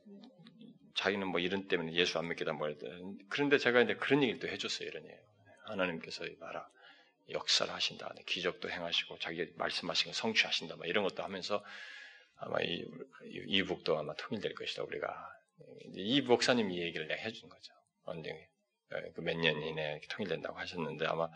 자기는 0.95 1.27
뭐 1.27 1.39
이런 1.39 1.67
때문에 1.67 1.93
예수 1.93 2.19
안 2.19 2.27
믿겠다 2.27 2.53
뭐 2.53 2.73
그런데 3.29 3.57
제가 3.57 3.81
이제 3.81 3.95
그런 3.95 4.23
얘기를 4.23 4.39
또 4.39 4.47
해줬어요 4.47 4.87
이런 4.87 5.05
얘기. 5.05 5.15
하나님께서 5.65 6.25
말아 6.39 6.67
역사를 7.29 7.71
하신다, 7.71 8.13
기적도 8.25 8.69
행하시고 8.69 9.19
자기 9.19 9.51
말씀하신 9.55 10.07
거 10.07 10.13
성취하신다, 10.13 10.75
뭐 10.75 10.85
이런 10.85 11.03
것도 11.03 11.23
하면서 11.23 11.63
아마 12.35 12.59
이 12.61 12.85
이북도 13.23 13.97
아마 13.97 14.13
통일될 14.15 14.53
것이다 14.55 14.83
우리가 14.83 15.29
이 15.93 16.21
목사님 16.21 16.71
이 16.71 16.81
얘기를 16.81 17.07
내가 17.07 17.21
해준 17.21 17.47
거죠. 17.49 17.73
언제 18.03 18.31
예, 18.93 19.11
그몇 19.11 19.37
년 19.37 19.61
이내에 19.61 20.01
통일된다고 20.09 20.57
하셨는데 20.57 21.05
아마 21.05 21.29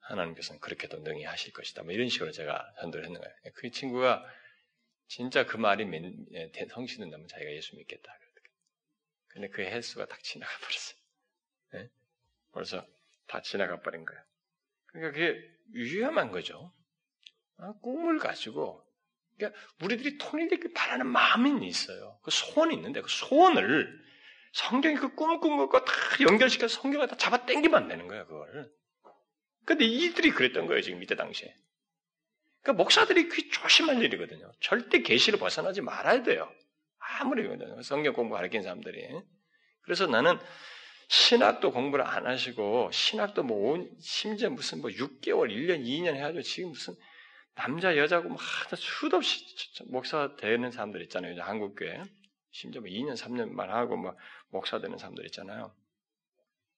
하나님께서는 0.00 0.60
그렇게도 0.60 0.98
능히 0.98 1.24
하실 1.24 1.52
것이다. 1.52 1.84
뭐 1.84 1.92
이런 1.92 2.08
식으로 2.08 2.32
제가 2.32 2.74
전도를 2.80 3.06
했는 3.06 3.20
거예요. 3.20 3.34
그 3.54 3.70
친구가 3.70 4.24
진짜 5.06 5.46
그 5.46 5.56
말이 5.56 5.86
예, 6.32 6.50
성취된다면 6.70 7.28
자기가 7.28 7.52
예수 7.52 7.76
믿겠다. 7.76 8.12
근데 9.32 9.48
그 9.48 9.62
횟수가 9.62 10.06
딱 10.06 10.22
지나가 10.22 10.52
버렸어요. 10.58 10.98
네? 11.72 11.90
벌써 12.52 12.86
다 13.26 13.40
지나가 13.40 13.80
버린 13.80 14.04
거예요. 14.04 14.22
그러니까 14.86 15.12
그게 15.12 15.50
위험한 15.72 16.30
거죠. 16.30 16.72
아, 17.56 17.72
꿈을 17.80 18.18
가지고 18.18 18.84
그러니까 19.36 19.58
우리들이 19.82 20.18
통일되길 20.18 20.72
바라는 20.74 21.06
마음이 21.06 21.66
있어요. 21.66 22.18
그 22.22 22.30
소원이 22.30 22.74
있는데 22.74 23.00
그 23.00 23.08
소원을 23.08 24.02
성경이 24.52 24.96
그 24.96 25.14
꿈을 25.14 25.40
꾼 25.40 25.56
것과 25.56 25.84
다 25.84 25.92
연결시켜서 26.20 26.80
성경에 26.80 27.06
다 27.06 27.16
잡아 27.16 27.46
당기면 27.46 27.82
안 27.82 27.88
되는 27.88 28.06
거야, 28.06 28.24
그걸. 28.24 28.70
근데 29.64 29.84
이들이 29.84 30.30
그랬던 30.30 30.66
거예요, 30.66 30.82
지금 30.82 31.02
이때 31.02 31.16
당시에. 31.16 31.54
그러니까 32.60 32.82
목사들이 32.82 33.28
그 33.28 33.48
조심할 33.48 34.02
일이거든요. 34.02 34.52
절대 34.60 35.00
계시를 35.00 35.38
벗어나지 35.38 35.80
말아야 35.80 36.22
돼요. 36.22 36.52
아무리 37.20 37.48
성경 37.82 38.12
공부 38.12 38.34
가르친 38.34 38.62
사람들이. 38.62 39.08
그래서 39.82 40.06
나는 40.06 40.38
신학도 41.08 41.72
공부를 41.72 42.06
안 42.06 42.26
하시고 42.26 42.90
신학도 42.90 43.42
뭐 43.42 43.72
온, 43.72 43.90
심지어 44.00 44.48
무슨 44.50 44.80
뭐 44.80 44.90
6개월, 44.90 45.50
1년, 45.50 45.84
2년 45.84 46.14
해가지고 46.14 46.42
지금 46.42 46.70
무슨 46.70 46.94
남자 47.54 47.96
여자고 47.96 48.30
막 48.30 48.38
수도 48.76 49.18
없이 49.18 49.44
목사 49.90 50.36
되는 50.36 50.70
사람들 50.70 51.02
있잖아요. 51.02 51.40
한국 51.42 51.74
교회 51.74 52.02
심지어 52.50 52.80
뭐 52.80 52.88
2년, 52.88 53.14
3년만 53.14 53.66
하고 53.66 53.96
막 53.96 54.16
목사 54.48 54.80
되는 54.80 54.96
사람들 54.96 55.26
있잖아요. 55.26 55.74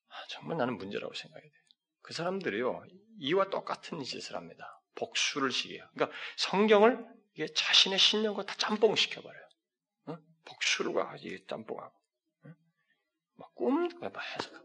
아, 0.08 0.14
정말 0.30 0.56
나는 0.56 0.78
문제라고 0.78 1.14
생각이 1.14 1.42
돼요. 1.42 1.60
그 2.02 2.12
사람들이요 2.12 2.84
이와 3.20 3.50
똑같은 3.50 4.02
짓을 4.02 4.36
합니다. 4.36 4.80
복수를 4.96 5.50
시켜요. 5.50 5.88
그러니까 5.94 6.16
성경을 6.36 7.04
이게 7.34 7.46
자신의 7.46 7.98
신념과 7.98 8.44
다 8.44 8.54
짬뽕 8.56 8.94
시켜버려요. 8.94 9.43
응? 10.54 10.58
복수를 10.60 10.94
가지고 10.94 11.46
짬뽕하고. 11.46 11.92
막 13.36 13.54
꿈도 13.54 13.98
막 13.98 14.12
해석하고. 14.16 14.64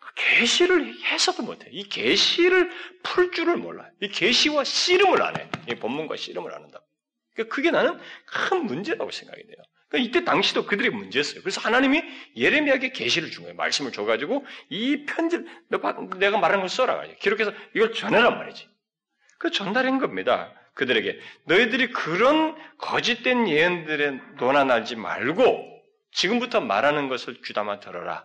그 0.00 0.14
계시를 0.14 0.94
해석을 1.04 1.44
못해. 1.44 1.68
이 1.70 1.88
계시를 1.88 2.70
풀 3.02 3.30
줄을 3.30 3.56
몰라. 3.56 3.88
이 4.00 4.08
계시와 4.08 4.64
씨름을 4.64 5.22
안 5.22 5.38
해. 5.38 5.50
이 5.68 5.74
본문과 5.74 6.16
씨름을 6.16 6.52
안 6.52 6.64
한다. 6.64 6.80
그러니까 7.34 7.54
그게 7.54 7.70
나는 7.70 7.98
큰 8.26 8.66
문제라고 8.66 9.10
생각이 9.10 9.46
돼요. 9.46 9.56
그러니까 9.88 10.08
이때 10.08 10.24
당시도 10.24 10.66
그들의 10.66 10.90
문제였어요. 10.90 11.40
그래서 11.40 11.60
하나님이 11.60 12.02
예레미야에게 12.36 12.92
계시를 12.92 13.30
준 13.30 13.44
거예요. 13.44 13.56
말씀을 13.56 13.92
줘가지고 13.92 14.44
이 14.70 15.06
편지 15.06 15.38
내가 15.68 16.38
말한 16.38 16.60
걸 16.60 16.68
써라. 16.68 17.02
기록해서 17.20 17.52
이걸 17.74 17.92
전해란 17.92 18.38
말이지. 18.38 18.68
그 19.38 19.50
전달한 19.50 19.98
겁니다. 19.98 20.52
그들에게 20.78 21.18
너희들이 21.44 21.90
그런 21.92 22.56
거짓된 22.78 23.48
예언들에 23.48 24.12
논한하지 24.38 24.94
말고 24.94 25.82
지금부터 26.12 26.60
말하는 26.60 27.08
것을 27.08 27.40
귀담아 27.42 27.80
들어라. 27.80 28.24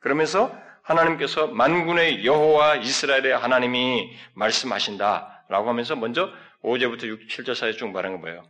그러면서 0.00 0.52
하나님께서 0.82 1.46
만군의 1.46 2.26
여호와 2.26 2.76
이스라엘의 2.76 3.36
하나님이 3.36 4.16
말씀하신다라고 4.34 5.68
하면서 5.68 5.94
먼저 5.96 6.32
5제부터 6.62 7.04
6, 7.04 7.28
7절 7.28 7.54
사이에 7.54 7.72
쭉 7.72 7.88
말한 7.92 8.12
건 8.12 8.20
뭐예요? 8.20 8.42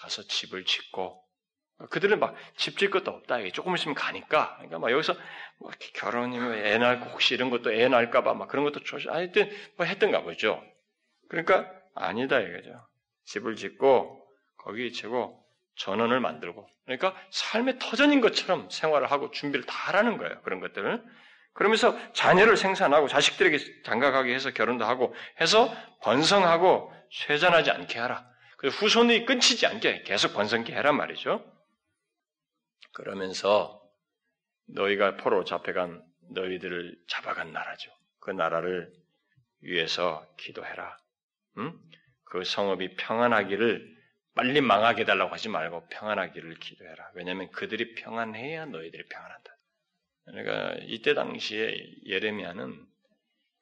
가서 0.00 0.22
집을 0.26 0.64
짓고 0.64 1.22
그들은 1.90 2.18
막 2.18 2.34
집 2.56 2.78
질 2.78 2.90
것도 2.90 3.10
없다. 3.10 3.40
이게 3.40 3.50
조금 3.50 3.74
있으면 3.74 3.94
가니까. 3.94 4.54
그러니까 4.56 4.78
막 4.78 4.90
여기서 4.90 5.14
뭐 5.58 5.70
결혼이면 5.94 6.64
애 6.64 6.78
낳고 6.78 7.10
혹시 7.10 7.34
이런 7.34 7.50
것도 7.50 7.72
애 7.72 7.88
낳을까봐 7.88 8.34
막 8.34 8.48
그런 8.48 8.64
것도 8.64 8.80
조심, 8.84 9.10
하여튼 9.10 9.50
뭐 9.76 9.84
했던가 9.84 10.22
보죠. 10.22 10.62
그러니까 11.28 11.81
아니다 11.94 12.40
이거죠. 12.40 12.86
집을 13.24 13.56
짓고 13.56 14.20
거기 14.56 14.92
치고 14.92 15.42
전원을 15.76 16.20
만들고 16.20 16.68
그러니까 16.84 17.14
삶의 17.30 17.78
터전인 17.78 18.20
것처럼 18.20 18.68
생활을 18.70 19.10
하고 19.10 19.30
준비를 19.30 19.64
다 19.66 19.74
하라는 19.88 20.18
거예요. 20.18 20.40
그런 20.42 20.60
것들을. 20.60 21.02
그러면서 21.54 21.96
자녀를 22.12 22.56
생산하고 22.56 23.08
자식들에게 23.08 23.82
장가가게 23.82 24.34
해서 24.34 24.52
결혼도 24.52 24.84
하고 24.84 25.14
해서 25.40 25.74
번성하고 26.02 26.92
쇠잔하지 27.10 27.70
않게 27.70 27.98
하라. 27.98 28.26
후손이 28.62 29.26
끊치지 29.26 29.66
않게 29.66 30.02
계속 30.02 30.34
번성케 30.34 30.72
해란 30.72 30.96
말이죠. 30.96 31.44
그러면서 32.92 33.82
너희가 34.68 35.16
포로 35.16 35.44
잡혀간 35.44 36.02
너희들을 36.30 36.96
잡아간 37.08 37.52
나라죠. 37.52 37.90
그 38.20 38.30
나라를 38.30 38.92
위해서 39.60 40.26
기도해라. 40.38 40.96
응? 41.58 41.78
그 42.24 42.44
성읍이 42.44 42.96
평안하기를 42.96 43.92
빨리 44.34 44.60
망하게 44.60 45.04
달라고 45.04 45.32
하지 45.32 45.48
말고 45.48 45.88
평안하기를 45.90 46.54
기도해라. 46.58 47.10
왜냐하면 47.14 47.50
그들이 47.50 47.94
평안해야 47.94 48.66
너희들이 48.66 49.04
평안한다. 49.08 49.56
그러니까 50.24 50.76
이때 50.86 51.14
당시에 51.14 51.76
예레미야는 52.06 52.86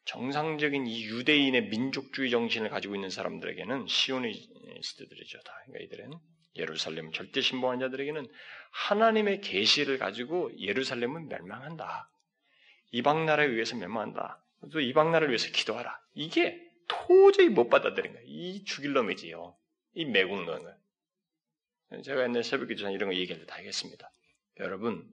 정상적인 0.05 0.87
이 0.87 1.05
유대인의 1.05 1.69
민족주의 1.69 2.31
정신을 2.31 2.71
가지고 2.71 2.95
있는 2.95 3.11
사람들에게는 3.11 3.87
시오니스트들이죠. 3.87 5.41
다. 5.41 5.53
그러니까 5.67 5.85
이들은 5.85 6.13
예루살렘 6.57 7.13
절대 7.13 7.41
신봉한 7.41 7.81
자들에게는 7.81 8.27
하나님의 8.73 9.41
계시를 9.41 9.99
가지고 9.99 10.51
예루살렘은 10.59 11.29
멸망한다. 11.29 12.11
이방 12.93 13.27
나라에 13.27 13.47
의해서 13.47 13.77
멸망한다. 13.77 14.45
또 14.73 14.81
이방 14.81 15.13
나라를 15.13 15.29
위해서 15.29 15.51
기도하라. 15.53 15.99
이게 16.15 16.61
도저히 16.91 17.49
못 17.49 17.69
받아들인 17.69 18.13
거예요. 18.13 18.27
이 18.27 18.65
죽일 18.65 18.93
놈이지요. 18.93 19.57
이 19.95 20.05
매국론을. 20.05 20.75
제가 22.05 22.23
옛날 22.23 22.45
새벽 22.45 22.67
기도 22.67 22.83
전에 22.83 22.95
이런 22.95 23.11
거 23.11 23.17
얘기할 23.17 23.41
때다 23.41 23.57
하겠습니다. 23.57 24.13
여러분, 24.59 25.09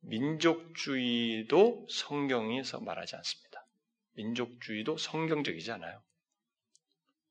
민족주의도 0.00 1.86
성경에서 1.90 2.80
말하지 2.80 3.16
않습니다. 3.16 3.66
민족주의도 4.14 4.96
성경적이지 4.96 5.70
않아요. 5.72 6.02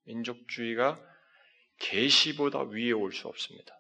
민족주의가 0.04 1.00
계시보다 1.80 2.64
위에 2.64 2.92
올 2.92 3.12
수 3.12 3.28
없습니다. 3.28 3.80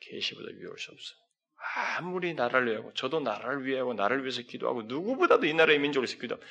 계시보다 0.00 0.48
위에 0.56 0.66
올 0.66 0.78
수 0.78 0.90
없어요. 0.92 1.18
아무리 1.96 2.34
나라를 2.34 2.72
위하고 2.72 2.92
저도 2.94 3.20
나라를 3.20 3.64
위하고 3.64 3.94
나를 3.94 4.22
위해서 4.22 4.42
기도하고 4.42 4.82
누구보다도 4.82 5.46
이 5.46 5.54
나라의 5.54 5.78
민족을 5.78 6.06
위해서 6.06 6.20
기도하고 6.20 6.44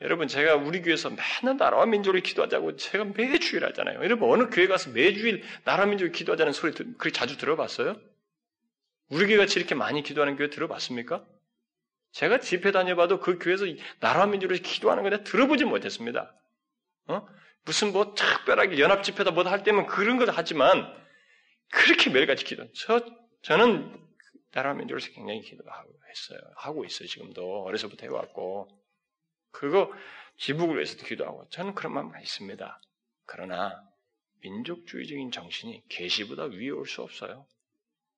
여러분 0.00 0.28
제가 0.28 0.54
우리 0.54 0.80
교회에서 0.80 1.10
맨날 1.10 1.56
나라와 1.56 1.84
민족을 1.86 2.20
기도하자고 2.20 2.76
제가 2.76 3.04
매주일 3.16 3.64
하잖아요. 3.64 4.02
여러분 4.02 4.30
어느 4.30 4.48
교회 4.48 4.68
가서 4.68 4.90
매주일 4.90 5.42
나라 5.64 5.86
민족을 5.86 6.12
기도하자는 6.12 6.52
소리 6.52 6.72
그렇게 6.72 7.10
자주 7.10 7.36
들어봤어요? 7.36 8.00
우리 9.10 9.26
교회 9.26 9.36
같이 9.38 9.58
이렇게 9.58 9.74
많이 9.74 10.02
기도하는 10.02 10.36
교회 10.36 10.50
들어봤습니까? 10.50 11.26
제가 12.12 12.38
집회 12.38 12.70
다녀봐도 12.70 13.20
그 13.20 13.38
교회에서 13.38 13.64
나라와 14.00 14.26
민족을 14.26 14.58
기도하는 14.58 15.02
거 15.02 15.10
내가 15.10 15.24
들어보지 15.24 15.64
못했습니다. 15.64 16.32
어? 17.08 17.26
무슨 17.64 17.92
뭐 17.92 18.14
특별하게 18.14 18.78
연합 18.78 19.02
집회다 19.02 19.32
뭐다 19.32 19.50
할 19.50 19.62
때면 19.62 19.86
그런 19.86 20.16
것도 20.16 20.32
하지만 20.34 20.86
그렇게 21.70 22.10
매일같이 22.10 22.44
기도. 22.44 22.70
저 22.72 23.04
저는 23.42 23.98
나라 24.52 24.74
민족에서 24.74 25.10
굉장히 25.12 25.42
기도하고 25.42 25.90
했어요. 26.08 26.40
하고 26.56 26.84
있어요. 26.84 27.08
지금도 27.08 27.64
어려서부터 27.64 28.06
해왔고 28.06 28.68
그거 29.50 29.92
지북을 30.38 30.76
위해서도 30.76 31.04
기도하고 31.06 31.48
저는 31.50 31.74
그런 31.74 31.94
마음이 31.94 32.12
있습니다. 32.22 32.80
그러나 33.26 33.82
민족주의적인 34.40 35.30
정신이 35.30 35.82
계시보다 35.88 36.44
위에 36.44 36.70
올 36.70 36.86
수 36.86 37.02
없어요. 37.02 37.46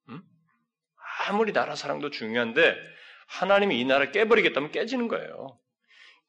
음? 0.08 0.22
아무리 1.28 1.52
나라 1.52 1.74
사랑도 1.74 2.10
중요한데 2.10 2.76
하나님이 3.26 3.80
이 3.80 3.84
나라를 3.84 4.12
깨버리겠다면 4.12 4.70
깨지는 4.72 5.08
거예요. 5.08 5.58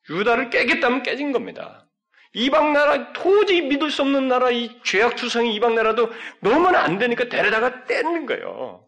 유다를 0.09 0.49
깨겠다면 0.49 1.03
깨진 1.03 1.31
겁니다. 1.31 1.87
이방 2.33 2.71
나라 2.73 3.11
도저히 3.11 3.61
믿을 3.61 3.91
수 3.91 4.03
없는 4.03 4.27
나라 4.29 4.49
이 4.51 4.79
죄악 4.83 5.17
투성이 5.17 5.53
이방 5.55 5.75
나라도 5.75 6.09
너무나 6.39 6.81
안 6.83 6.97
되니까 6.97 7.25
데려다가 7.25 7.85
떼는 7.85 8.25
거예요. 8.25 8.87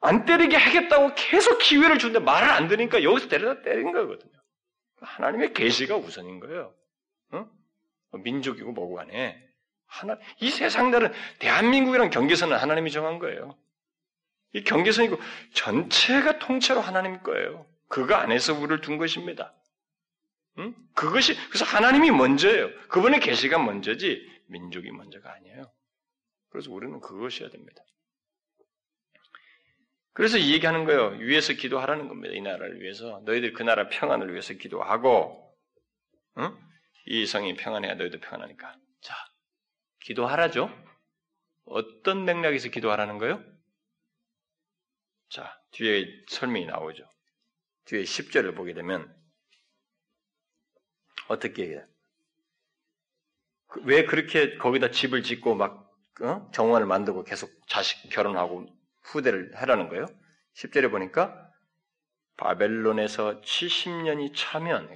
안 0.00 0.24
때리게 0.24 0.56
하겠다고 0.56 1.14
계속 1.16 1.58
기회를 1.58 1.98
주는데 1.98 2.20
말을 2.20 2.48
안 2.50 2.68
들으니까 2.68 3.02
여기서 3.02 3.28
데려다 3.28 3.62
때린 3.62 3.92
거거든요. 3.92 4.41
하나님의 5.02 5.52
계시가 5.52 5.96
우선인 5.96 6.40
거예요. 6.40 6.74
어? 7.32 7.48
민족이고 8.18 8.72
뭐고 8.72 8.94
간에 8.94 9.42
하나 9.86 10.18
이 10.40 10.50
세상 10.50 10.90
나라는 10.90 11.14
대한민국이랑 11.38 12.10
경계선은 12.10 12.56
하나님이 12.56 12.90
정한 12.90 13.18
거예요. 13.18 13.56
이 14.54 14.64
경계선이고 14.64 15.18
전체가 15.54 16.38
통째로 16.38 16.80
하나님 16.80 17.22
거예요. 17.22 17.66
그거 17.88 18.14
안에서 18.14 18.54
우리를 18.54 18.80
둔 18.80 18.98
것입니다. 18.98 19.54
응? 20.58 20.74
그것이 20.94 21.34
그래서 21.48 21.64
하나님이 21.64 22.10
먼저예요. 22.10 22.70
그분의 22.88 23.20
계시가 23.20 23.58
먼저지 23.58 24.26
민족이 24.46 24.90
먼저가 24.90 25.32
아니에요. 25.32 25.70
그래서 26.50 26.70
우리는 26.70 27.00
그것이어야 27.00 27.50
됩니다. 27.50 27.82
그래서 30.14 30.36
이 30.36 30.52
얘기하는 30.52 30.84
거예요. 30.84 31.18
위에서 31.20 31.54
기도하라는 31.54 32.08
겁니다. 32.08 32.34
이 32.34 32.40
나라를 32.40 32.80
위해서 32.80 33.22
너희들 33.24 33.52
그 33.54 33.62
나라 33.62 33.88
평안을 33.88 34.30
위해서 34.30 34.54
기도하고 34.54 35.56
응? 36.38 36.56
이 37.06 37.26
성이 37.26 37.56
평안해야 37.56 37.94
너희도 37.94 38.20
평안하니까. 38.20 38.76
자, 39.00 39.14
기도하라죠. 40.00 40.70
어떤 41.64 42.24
맥락에서 42.24 42.68
기도하라는 42.68 43.18
거예요? 43.18 43.42
자, 45.30 45.58
뒤에 45.72 46.06
설명이 46.28 46.66
나오죠. 46.66 47.08
뒤에 47.86 48.02
10절을 48.02 48.54
보게 48.54 48.74
되면 48.74 49.14
어떻게 51.28 51.68
해요? 51.68 51.86
그왜 53.68 54.04
그렇게 54.04 54.58
거기다 54.58 54.90
집을 54.90 55.22
짓고 55.22 55.54
막 55.54 55.90
어? 56.20 56.50
정원을 56.52 56.86
만들고 56.86 57.24
계속 57.24 57.50
자식 57.66 58.10
결혼하고 58.10 58.66
후대를 59.04 59.52
하라는 59.54 59.88
거예요? 59.88 60.06
10절에 60.56 60.90
보니까 60.90 61.50
바벨론에서 62.36 63.40
70년이 63.40 64.32
차면 64.34 64.88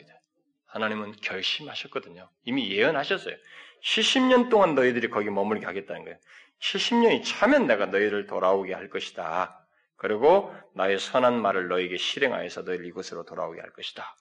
하나님은 0.66 1.12
결심하셨거든요. 1.23 2.29
이미 2.45 2.71
예언하셨어요. 2.71 3.37
70년 3.83 4.51
동안 4.51 4.75
너희들이 4.75 5.09
거기 5.09 5.31
머물게 5.31 5.64
하겠다는 5.66 6.05
거예요. 6.05 6.19
70년이 6.61 7.25
차면 7.25 7.66
내가 7.66 7.87
너희를 7.87 8.27
돌아오게 8.27 8.75
할 8.75 8.88
것이다. 8.90 9.66
그리고 9.97 10.55
나의 10.75 10.99
선한 10.99 11.40
말을 11.40 11.69
너에게 11.69 11.97
실행하여서 11.97 12.62
너희를 12.62 12.87
이곳으로 12.87 13.25
돌아오게 13.25 13.61
할 13.61 13.73
것이다. 13.73 14.16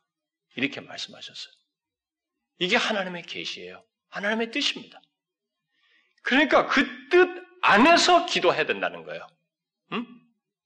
이렇게 0.56 0.82
말씀하셨어요. 0.82 1.54
이게 2.60 2.78
하나님의 2.78 3.24
계시예요. 3.24 3.84
하나님의 4.10 4.52
뜻입니다. 4.52 5.02
그러니까 6.24 6.68
그 6.68 7.10
뜻 7.10 7.28
안에서 7.62 8.26
기도해야 8.26 8.66
된다는 8.66 9.04
거예요. 9.04 9.26
음? 9.94 10.06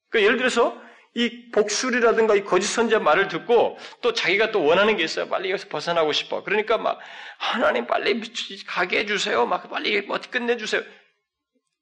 그러니까 0.10 0.26
예를 0.26 0.38
들어서 0.38 0.82
이 1.16 1.50
복술이라든가 1.52 2.36
이 2.36 2.44
거짓 2.44 2.68
선자 2.68 3.00
말을 3.00 3.28
듣고 3.28 3.78
또 4.02 4.14
자기가 4.14 4.52
또 4.52 4.64
원하는 4.64 4.96
게 4.96 5.04
있어요. 5.04 5.28
빨리 5.28 5.50
여기서 5.50 5.68
벗어나고 5.70 6.14
싶어. 6.14 6.44
그러니까 6.44 6.78
막 6.78 7.00
하나님 7.38 7.88
빨리 7.88 8.22
가게 8.68 9.00
해주세요. 9.00 9.46
막 9.46 9.70
빨리 9.70 10.06
어떻게 10.10 10.40
끝내주세요. 10.40 10.82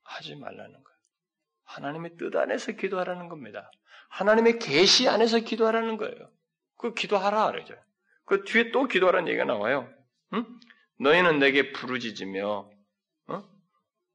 하지 0.03 0.35
말라는 0.35 0.71
거예요. 0.71 0.97
하나님의 1.65 2.11
뜻 2.17 2.35
안에서 2.35 2.71
기도하라는 2.71 3.27
겁니다. 3.27 3.69
하나님의 4.09 4.59
계시 4.59 5.09
안에서 5.09 5.39
기도하라는 5.39 5.97
거예요. 5.97 6.31
그 6.77 6.93
기도하라 6.93 7.51
그러죠. 7.51 7.75
그 8.25 8.43
뒤에 8.45 8.71
또 8.71 8.87
기도하라는 8.87 9.27
얘기가 9.27 9.43
나와요. 9.43 9.93
응? 10.33 10.45
너희는 10.99 11.39
내게 11.39 11.73
부르짖으며 11.73 12.69
어? 13.27 13.43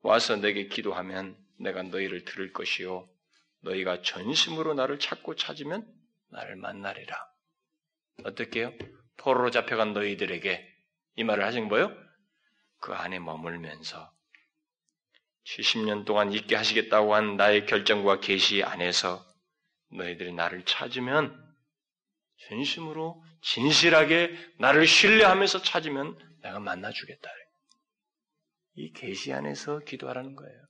와서 0.00 0.36
내게 0.36 0.66
기도하면 0.68 1.36
내가 1.58 1.82
너희를 1.82 2.24
들을 2.24 2.52
것이요 2.52 3.08
너희가 3.62 4.02
전심으로 4.02 4.74
나를 4.74 4.98
찾고 4.98 5.36
찾으면 5.36 5.86
나를 6.28 6.56
만나리라. 6.56 7.16
어떻게요? 8.24 8.72
포로로 9.16 9.50
잡혀간 9.50 9.92
너희들에게 9.92 10.68
이 11.16 11.24
말을 11.24 11.44
하신 11.44 11.68
거예요? 11.68 11.94
그 12.80 12.92
안에 12.92 13.18
머물면서 13.18 14.12
70년 15.44 16.04
동안 16.04 16.32
있게 16.32 16.56
하시겠다고 16.56 17.14
한 17.14 17.36
나의 17.36 17.66
결정과 17.66 18.20
계시 18.20 18.62
안에서 18.62 19.24
너희들이 19.90 20.32
나를 20.32 20.64
찾으면 20.64 21.38
진심으로 22.48 23.22
진실하게 23.42 24.36
나를 24.58 24.86
신뢰하면서 24.86 25.62
찾으면 25.62 26.18
내가 26.42 26.58
만나 26.58 26.90
주겠다. 26.90 27.30
이 28.74 28.92
계시 28.92 29.32
안에서 29.32 29.80
기도하라는 29.80 30.34
거예요. 30.34 30.61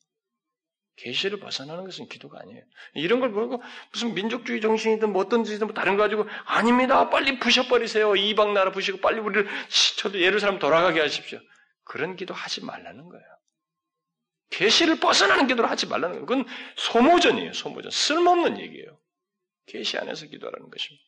계시를 0.97 1.41
벗어나는 1.41 1.85
것은 1.85 2.09
기도가 2.09 2.39
아니에요. 2.41 2.63
이런 2.95 3.21
걸 3.21 3.33
보고 3.33 3.63
무슨 3.93 4.15
민족주의 4.15 4.61
정신이든 4.61 5.13
뭐 5.13 5.23
어떤 5.23 5.45
짓이든 5.45 5.69
뭐 5.69 5.75
다른 5.75 5.97
거 5.97 6.03
가지고 6.03 6.27
아닙니다. 6.45 7.09
빨리 7.11 7.39
부셔버리세요. 7.39 8.15
이방 8.17 8.55
나라 8.55 8.73
부시고 8.73 8.99
빨리 9.01 9.21
우리를 9.21 9.49
저도 9.99 10.21
예루살렘 10.21 10.59
돌아가게 10.59 11.01
하십시오. 11.01 11.41
그런 11.85 12.17
기도 12.17 12.35
하지 12.35 12.65
말라는 12.65 13.09
거예요. 13.09 13.25
계시를 14.51 15.01
벗어나는 15.01 15.47
기도를 15.47 15.71
하지 15.71 15.87
말라는 15.87 16.25
거예요. 16.25 16.27
그건 16.27 16.47
소모전이에요. 16.77 17.53
소모전. 17.55 17.91
쓸모없는 17.91 18.61
얘기예요. 18.61 18.99
계시 19.67 19.97
안에서 19.97 20.27
기도하라는 20.27 20.71
것입니다. 20.71 21.05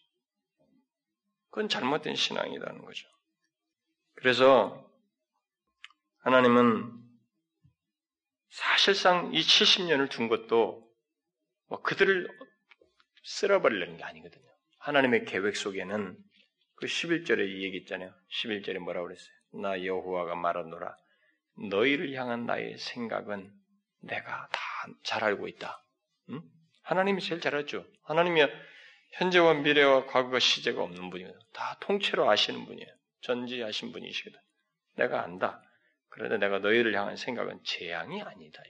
그건 1.50 1.68
잘못된 1.68 2.16
신앙이라는 2.16 2.82
거죠. 2.82 3.06
그래서 4.16 4.90
하나님은 6.20 7.03
사실상 8.54 9.32
이 9.34 9.40
70년을 9.40 10.10
둔 10.10 10.28
것도 10.28 10.86
뭐 11.68 11.82
그들을 11.82 12.28
쓸어버리려는 13.24 13.96
게 13.96 14.04
아니거든요. 14.04 14.44
하나님의 14.78 15.24
계획 15.24 15.56
속에는 15.56 16.16
그 16.76 16.86
11절에 16.86 17.48
이 17.48 17.64
얘기 17.64 17.78
있잖아요. 17.78 18.14
11절에 18.42 18.78
뭐라고 18.78 19.06
그랬어요? 19.06 19.34
나 19.62 19.84
여호와가 19.84 20.34
말하노라. 20.34 20.96
너희를 21.70 22.12
향한 22.14 22.46
나의 22.46 22.78
생각은 22.78 23.50
내가 24.00 24.48
다 24.52 24.74
잘 25.02 25.24
알고 25.24 25.48
있다. 25.48 25.82
응? 26.30 26.42
하나님이 26.82 27.20
제일 27.20 27.40
잘 27.40 27.54
알죠. 27.54 27.86
하나님이 28.04 28.42
현재와 29.12 29.54
미래와 29.54 30.06
과거가 30.06 30.38
시제가 30.38 30.82
없는 30.82 31.10
분이에요. 31.10 31.32
다 31.52 31.76
통째로 31.80 32.28
아시는 32.28 32.66
분이에요. 32.66 32.88
전지하신 33.22 33.92
분이시거든. 33.92 34.38
내가 34.96 35.22
안다. 35.22 35.62
그런데 36.14 36.38
내가 36.38 36.61
너희를 36.61 36.94
향한 36.94 37.16
생각은 37.16 37.59
재앙이 37.64 38.22
아니다. 38.22 38.62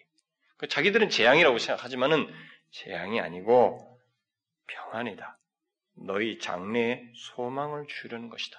그 0.57 0.67
자기들은 0.67 1.11
재앙이라고 1.11 1.59
생각하지만은 1.59 2.33
재앙이 2.71 3.21
아니고 3.21 4.01
평안이다. 4.67 5.39
너희 6.07 6.39
장래에 6.39 7.03
소망을 7.15 7.87
주려는 7.87 8.31
것이다. 8.31 8.59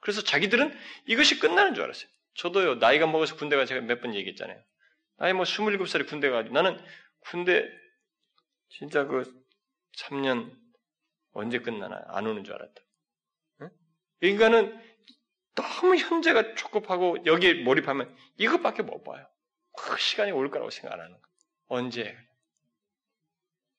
그래서 0.00 0.22
자기들은 0.22 0.74
이것이 1.06 1.40
끝나는 1.40 1.74
줄 1.74 1.84
알았어요. 1.84 2.08
저도요, 2.34 2.76
나이가 2.76 3.06
먹어서 3.06 3.36
군대가 3.36 3.66
제가 3.66 3.82
몇 3.82 4.00
번 4.00 4.14
얘기했잖아요. 4.14 4.58
나이 5.18 5.34
뭐 5.34 5.44
27살에 5.44 6.08
군대 6.08 6.30
가가지고 6.30 6.54
나는 6.54 6.82
군대 7.20 7.68
진짜 8.70 9.04
그 9.04 9.30
3년 9.98 10.50
언제 11.32 11.58
끝나나 11.58 12.02
안 12.08 12.26
오는 12.26 12.44
줄 12.44 12.54
알았다. 12.54 12.80
응? 13.60 13.70
인간은 14.22 14.91
너무 15.54 15.96
현재가 15.96 16.54
촉급하고 16.54 17.24
여기에 17.26 17.62
몰입하면 17.64 18.14
이것밖에 18.38 18.82
못 18.82 19.02
봐요. 19.04 19.26
그 19.76 19.98
시간이 19.98 20.30
올 20.32 20.50
거라고 20.50 20.70
생각 20.70 20.94
안 20.94 21.00
하는 21.00 21.12
거. 21.12 21.20
언제? 21.68 22.16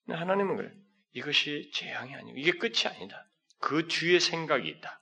하나님은 0.07 0.57
그래. 0.57 0.71
이것이 1.13 1.71
재앙이 1.73 2.15
아니고 2.15 2.37
이게 2.37 2.51
끝이 2.51 2.85
아니다. 2.87 3.27
그 3.59 3.87
뒤에 3.87 4.19
생각이 4.19 4.67
있다. 4.67 5.01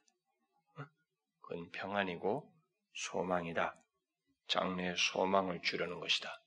그건 1.42 1.72
평안이고 1.72 2.52
소망이다. 2.94 3.76
장래에 4.48 4.96
소망을 4.98 5.62
주려는 5.62 6.00
것이다. 6.00 6.42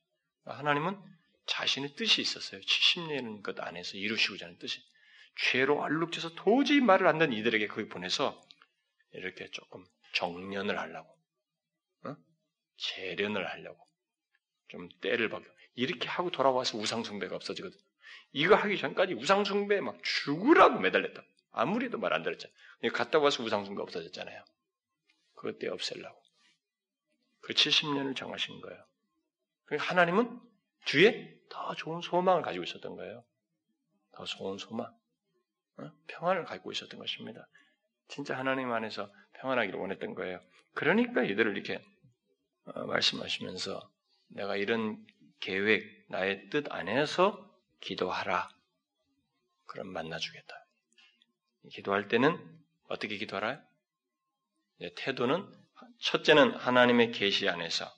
하나님은 0.44 1.00
자신의 1.46 1.94
뜻이 1.96 2.20
있었어요. 2.20 2.60
70년 2.60 3.42
것 3.42 3.58
안에서 3.58 3.96
이루시고자 3.96 4.46
하는 4.46 4.58
뜻이. 4.58 4.82
죄로 5.36 5.80
얼룩져서 5.80 6.34
도저히 6.36 6.80
말을 6.80 7.06
안 7.06 7.18
듣는 7.18 7.32
이들에게 7.36 7.66
거기 7.66 7.88
보내서 7.88 8.40
이렇게 9.12 9.50
조금 9.50 9.84
정년을 10.14 10.78
하려고, 10.78 11.16
어? 12.06 12.16
재련을 12.76 13.46
하려고, 13.48 13.86
좀 14.68 14.88
때를 15.00 15.28
박여. 15.28 15.44
이렇게 15.74 16.08
하고 16.08 16.30
돌아와서 16.30 16.78
우상숭배가 16.78 17.34
없어지거든. 17.36 17.76
이거 18.32 18.54
하기 18.56 18.78
전까지 18.78 19.14
우상숭배 19.14 19.80
막 19.80 19.98
죽으라고 20.02 20.78
매달렸다. 20.80 21.22
아무리 21.52 21.90
도 21.90 21.98
말 21.98 22.12
안 22.12 22.22
들었잖아. 22.22 22.52
갔다 22.92 23.18
와서 23.18 23.42
우상숭배 23.42 23.80
없어졌잖아요. 23.82 24.44
그때 25.34 25.68
없애려고. 25.68 26.20
그 27.40 27.52
70년을 27.52 28.16
정하신 28.16 28.60
거예요. 28.60 28.84
그러니까 29.66 29.90
하나님은 29.90 30.40
뒤에 30.86 31.38
더 31.50 31.74
좋은 31.74 32.00
소망을 32.00 32.42
가지고 32.42 32.64
있었던 32.64 32.96
거예요. 32.96 33.24
더 34.12 34.24
좋은 34.24 34.58
소망. 34.58 34.86
어? 35.78 35.90
평안을 36.06 36.44
갖고 36.44 36.72
있었던 36.72 36.98
것입니다. 36.98 37.46
진짜 38.08 38.36
하나님 38.36 38.72
안에서 38.72 39.10
평안하기를 39.44 39.78
원했던 39.78 40.14
거예요. 40.14 40.40
그러니까 40.72 41.22
이들을 41.22 41.54
이렇게 41.54 41.84
어, 42.64 42.86
말씀하시면서 42.86 43.90
내가 44.28 44.56
이런 44.56 45.06
계획, 45.40 46.06
나의 46.08 46.48
뜻 46.48 46.72
안에서 46.72 47.54
기도하라. 47.80 48.48
그럼 49.66 49.88
만나주겠다. 49.92 50.66
기도할 51.70 52.08
때는 52.08 52.38
어떻게 52.88 53.18
기도하라? 53.18 53.62
태도는 54.96 55.46
첫째는 56.00 56.54
하나님의 56.56 57.12
계시 57.12 57.48
안에서, 57.48 57.90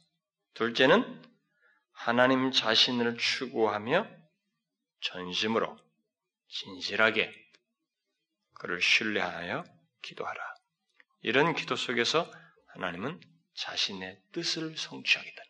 둘째는 0.54 1.22
하나님 1.92 2.50
자신을 2.50 3.16
추구하며 3.18 4.08
전심으로 5.00 5.78
진실하게 6.48 7.32
그를 8.54 8.80
신뢰하여 8.80 9.64
기도하라. 10.02 10.55
이런 11.26 11.54
기도 11.56 11.74
속에서 11.74 12.30
하나님은 12.68 13.20
자신의 13.54 14.16
뜻을 14.30 14.76
성취하겠다. 14.76 15.42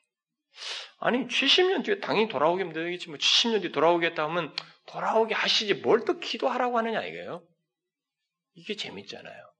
아니 1.00 1.26
70년 1.26 1.84
뒤에 1.84 2.00
당연히 2.00 2.28
돌아오게 2.28 2.72
되겠지 2.72 3.10
뭐 3.10 3.18
70년 3.18 3.60
뒤에 3.60 3.72
돌아오겠다 3.72 4.24
하면 4.24 4.56
돌아오게 4.86 5.34
하시지 5.34 5.74
뭘 5.74 6.06
또 6.06 6.18
기도하라고 6.18 6.78
하느냐 6.78 7.02
이거예요. 7.04 7.46
이게 8.54 8.74
재밌잖아요. 8.74 9.52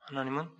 하나님은 0.00 0.50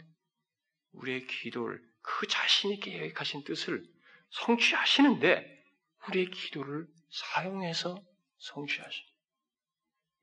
우리의 0.92 1.26
기도를 1.26 1.78
그 2.00 2.26
자신이 2.26 2.80
계획하신 2.80 3.44
뜻을 3.44 3.84
성취하시는데 4.30 5.64
우리의 6.08 6.30
기도를 6.30 6.86
사용해서 7.10 8.02
성취하시. 8.38 9.02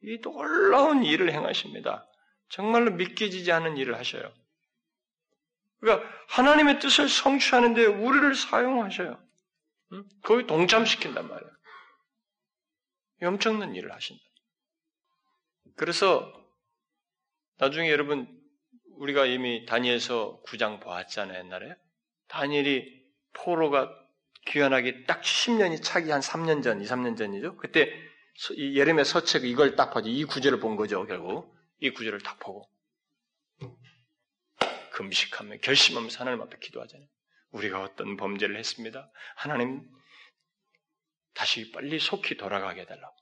이 0.05 0.21
놀라운 0.21 1.03
일을 1.03 1.31
행하십니다. 1.31 2.09
정말로 2.49 2.91
믿겨지지 2.91 3.51
않은 3.51 3.77
일을 3.77 3.97
하셔요. 3.97 4.31
그러니까 5.79 6.09
하나님의 6.29 6.79
뜻을 6.79 7.09
성취하는데 7.09 7.85
우리를 7.85 8.35
사용하셔요. 8.35 9.21
응? 9.93 10.03
거기 10.23 10.47
동참시킨단 10.47 11.27
말이에요. 11.27 11.51
엄청난 13.23 13.75
일을 13.75 13.91
하신다. 13.91 14.21
그래서 15.75 16.31
나중에 17.57 17.89
여러분 17.91 18.27
우리가 18.97 19.25
이미 19.25 19.65
다니엘서 19.65 20.41
9장 20.45 20.81
보았잖아요, 20.81 21.39
옛날에. 21.39 21.75
다니엘이 22.27 23.03
포로가 23.33 23.89
귀환하기 24.47 25.05
딱 25.05 25.21
10년이 25.21 25.81
차기 25.81 26.11
한 26.11 26.21
3년 26.21 26.63
전, 26.63 26.81
2, 26.81 26.85
3년 26.85 27.17
전이죠. 27.17 27.57
그때 27.57 27.91
예레미야 28.57 29.03
서책 29.03 29.45
이걸 29.45 29.75
딱 29.75 29.93
보지 29.93 30.11
이 30.11 30.23
구절을 30.25 30.59
본 30.59 30.75
거죠, 30.75 31.05
결국. 31.05 31.52
이 31.83 31.89
구절을 31.89 32.21
딱 32.21 32.39
보고 32.39 32.69
금식하며 34.93 35.57
결심하면서 35.57 36.17
하나님 36.17 36.41
앞에 36.41 36.57
기도하잖아요. 36.59 37.09
우리가 37.51 37.83
어떤 37.83 38.15
범죄를 38.15 38.57
했습니다. 38.57 39.11
하나님 39.35 39.85
다시 41.33 41.73
빨리 41.73 41.99
속히 41.99 42.37
돌아가게 42.37 42.81
해달라고. 42.81 43.13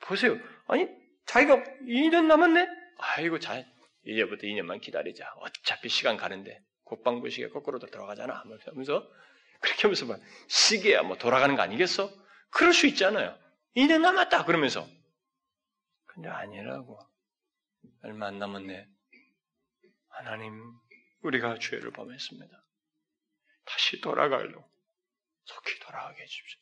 보세요. 0.00 0.38
아니 0.66 0.88
자기가 1.24 1.64
2년 1.86 2.26
남았네? 2.26 2.68
아이고 2.98 3.38
자 3.38 3.64
이제부터 4.04 4.46
2년만 4.46 4.82
기다리자. 4.82 5.32
어차피 5.38 5.88
시간 5.88 6.18
가는데 6.18 6.62
국방부 6.84 7.30
시계 7.30 7.48
거꾸로 7.48 7.78
들어가잖아. 7.78 8.34
하면서 8.34 9.10
그렇게 9.60 9.82
하면서 9.82 10.04
막 10.04 10.20
시계야 10.48 11.02
뭐 11.02 11.16
돌아가는 11.16 11.56
거 11.56 11.62
아니겠어? 11.62 12.12
그럴 12.50 12.74
수 12.74 12.86
있잖아요. 12.88 13.38
2년 13.74 14.02
남았다 14.02 14.44
그러면서 14.44 14.86
근데 16.04 16.28
아니라고 16.28 17.13
얼마 18.02 18.26
안 18.26 18.38
남았네. 18.38 18.88
하나님 20.08 20.74
우리가 21.22 21.58
죄를 21.58 21.90
범했습니다. 21.90 22.64
다시 23.64 24.00
돌아가려고 24.00 24.64
속히 25.44 25.78
돌아가게 25.80 26.22
해주십시오. 26.22 26.60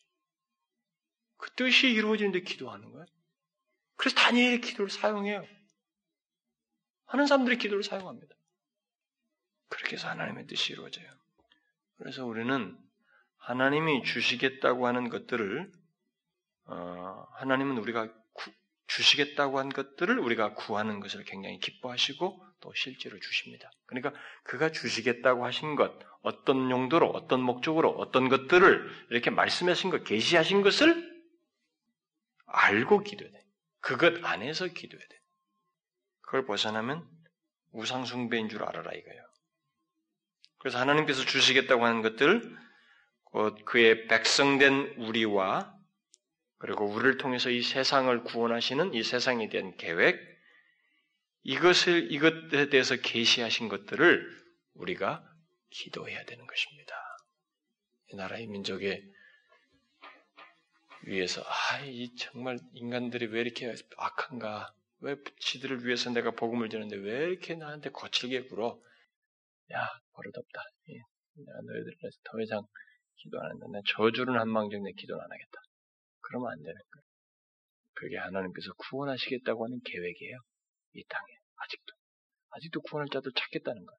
그 1.37 1.50
뜻이 1.54 1.90
이루어지는데 1.90 2.40
기도하는 2.40 2.90
거예요. 2.92 3.06
그래서 3.96 4.16
다니엘의 4.16 4.61
기도를 4.61 4.90
사용해요. 4.90 5.44
하는 7.06 7.26
사람들의 7.26 7.58
기도를 7.58 7.82
사용합니다. 7.82 8.35
그렇게 9.68 9.96
해서 9.96 10.08
하나님의 10.08 10.46
뜻이 10.46 10.72
이루어져요. 10.72 11.11
그래서 11.98 12.24
우리는 12.24 12.78
하나님이 13.37 14.02
주시겠다고 14.04 14.87
하는 14.87 15.08
것들을 15.08 15.72
어, 16.64 17.26
하나님은 17.35 17.78
우리가 17.78 18.12
구, 18.12 18.21
주시겠다고 18.96 19.59
한 19.59 19.70
것들을 19.70 20.18
우리가 20.18 20.55
구하는 20.55 21.00
것을 21.00 21.24
굉장히 21.24 21.59
기뻐하시고 21.59 22.46
또 22.61 22.72
실제로 22.74 23.18
주십니다. 23.18 23.70
그러니까 23.87 24.12
그가 24.44 24.70
주시겠다고 24.70 25.44
하신 25.44 25.76
것, 25.76 25.92
어떤 26.20 26.70
용도로, 26.70 27.09
어떤 27.11 27.40
목적으로, 27.40 27.90
어떤 27.90 28.28
것들을 28.28 29.07
이렇게 29.11 29.31
말씀하신 29.31 29.90
것, 29.90 30.05
계시하신 30.05 30.62
것을 30.62 31.11
알고 32.46 33.02
기도해야 33.02 33.33
돼. 33.33 33.44
그것 33.81 34.24
안에서 34.24 34.66
기도해야 34.68 35.07
돼. 35.09 35.20
그걸 36.20 36.44
벗어나면 36.44 37.09
우상숭배인 37.72 38.48
줄 38.48 38.62
알아라 38.62 38.92
이거예요. 38.92 39.22
그래서 40.59 40.78
하나님께서 40.78 41.24
주시겠다고 41.24 41.85
하는 41.85 42.02
것들, 42.02 42.57
곧 43.24 43.64
그의 43.64 44.07
백성된 44.07 44.94
우리와 44.98 45.74
그리고 46.62 46.87
우리를 46.87 47.18
통해서 47.18 47.51
이 47.51 47.61
세상을 47.61 48.22
구원하시는 48.22 48.94
이 48.94 49.03
세상에 49.03 49.48
대한 49.48 49.77
계획, 49.77 50.16
이것을 51.42 52.12
이것에 52.12 52.68
대해서 52.70 52.94
계시하신 52.94 53.68
것들을 53.68 54.25
우리가 54.75 55.29
기도해야 55.70 56.25
되는 56.25 56.46
것입니다. 56.46 56.94
이 58.12 58.14
나라의 58.14 58.46
민족의 58.46 59.03
위해서 61.03 61.42
아, 61.44 61.81
이 61.81 62.14
정말 62.14 62.59
인간들이 62.75 63.27
왜 63.27 63.40
이렇게 63.40 63.75
악한가? 63.96 64.72
왜 65.01 65.16
지들을 65.40 65.85
위해서 65.85 66.11
내가 66.11 66.31
복음을 66.31 66.68
전는데 66.68 66.94
왜 66.94 67.25
이렇게 67.25 67.57
나한테 67.57 67.90
거칠게 67.90 68.44
굴어? 68.44 68.81
야, 69.72 69.88
버릇없다. 70.12 70.62
내가 70.87 71.61
너희들을 71.66 71.96
위해서 72.05 72.18
더 72.22 72.40
이상 72.40 72.64
기도 73.16 73.40
안 73.40 73.51
한다. 73.51 73.66
내 73.72 73.81
저주는 73.88 74.38
한망정 74.38 74.85
내 74.85 74.92
기도는 74.92 75.25
안 75.25 75.29
하겠다. 75.29 75.62
그러면 76.33 76.51
안 76.51 76.57
되는 76.57 76.73
거예요. 76.75 77.05
그게 77.92 78.16
하나님께서 78.16 78.73
구원하시겠다고 78.88 79.66
하는 79.66 79.79
계획이에요. 79.85 80.38
이 80.95 81.05
땅에. 81.05 81.33
아직도. 81.57 81.92
아직도 82.49 82.81
구원할 82.81 83.09
자들 83.12 83.33
찾겠다는 83.37 83.85
거예요. 83.85 83.99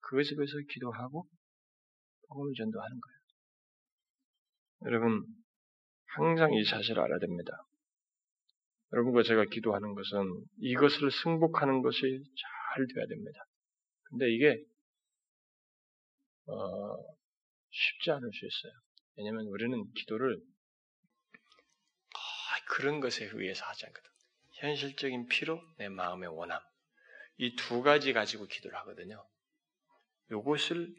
그것에 0.00 0.34
대해서 0.34 0.52
기도하고 0.70 1.28
복음을 2.28 2.54
전도하는 2.56 3.00
거예요. 3.00 3.18
여러분, 4.86 5.26
항상 6.06 6.54
이 6.54 6.64
사실을 6.64 7.02
알아야 7.02 7.18
됩니다. 7.18 7.52
여러분과 8.92 9.22
제가 9.22 9.44
기도하는 9.44 9.94
것은 9.94 10.44
이것을 10.60 11.10
승복하는 11.10 11.82
것이 11.82 12.00
잘 12.00 12.86
돼야 12.94 13.06
됩니다. 13.06 13.40
근데 14.04 14.32
이게 14.32 14.64
어, 16.46 16.96
쉽지 17.70 18.10
않을 18.10 18.30
수 18.32 18.46
있어요. 18.46 18.72
왜냐하면 19.16 19.46
우리는 19.48 19.84
기도를 19.92 20.40
그런 22.74 22.98
것에 22.98 23.26
의해서 23.32 23.64
하지 23.66 23.86
않거든. 23.86 24.10
현실적인 24.54 25.28
필요, 25.28 25.62
내 25.78 25.88
마음의 25.88 26.28
원함. 26.28 26.60
이 27.36 27.54
두 27.54 27.82
가지 27.82 28.12
가지고 28.12 28.46
기도를 28.46 28.76
하거든요. 28.78 29.24
요것을 30.32 30.92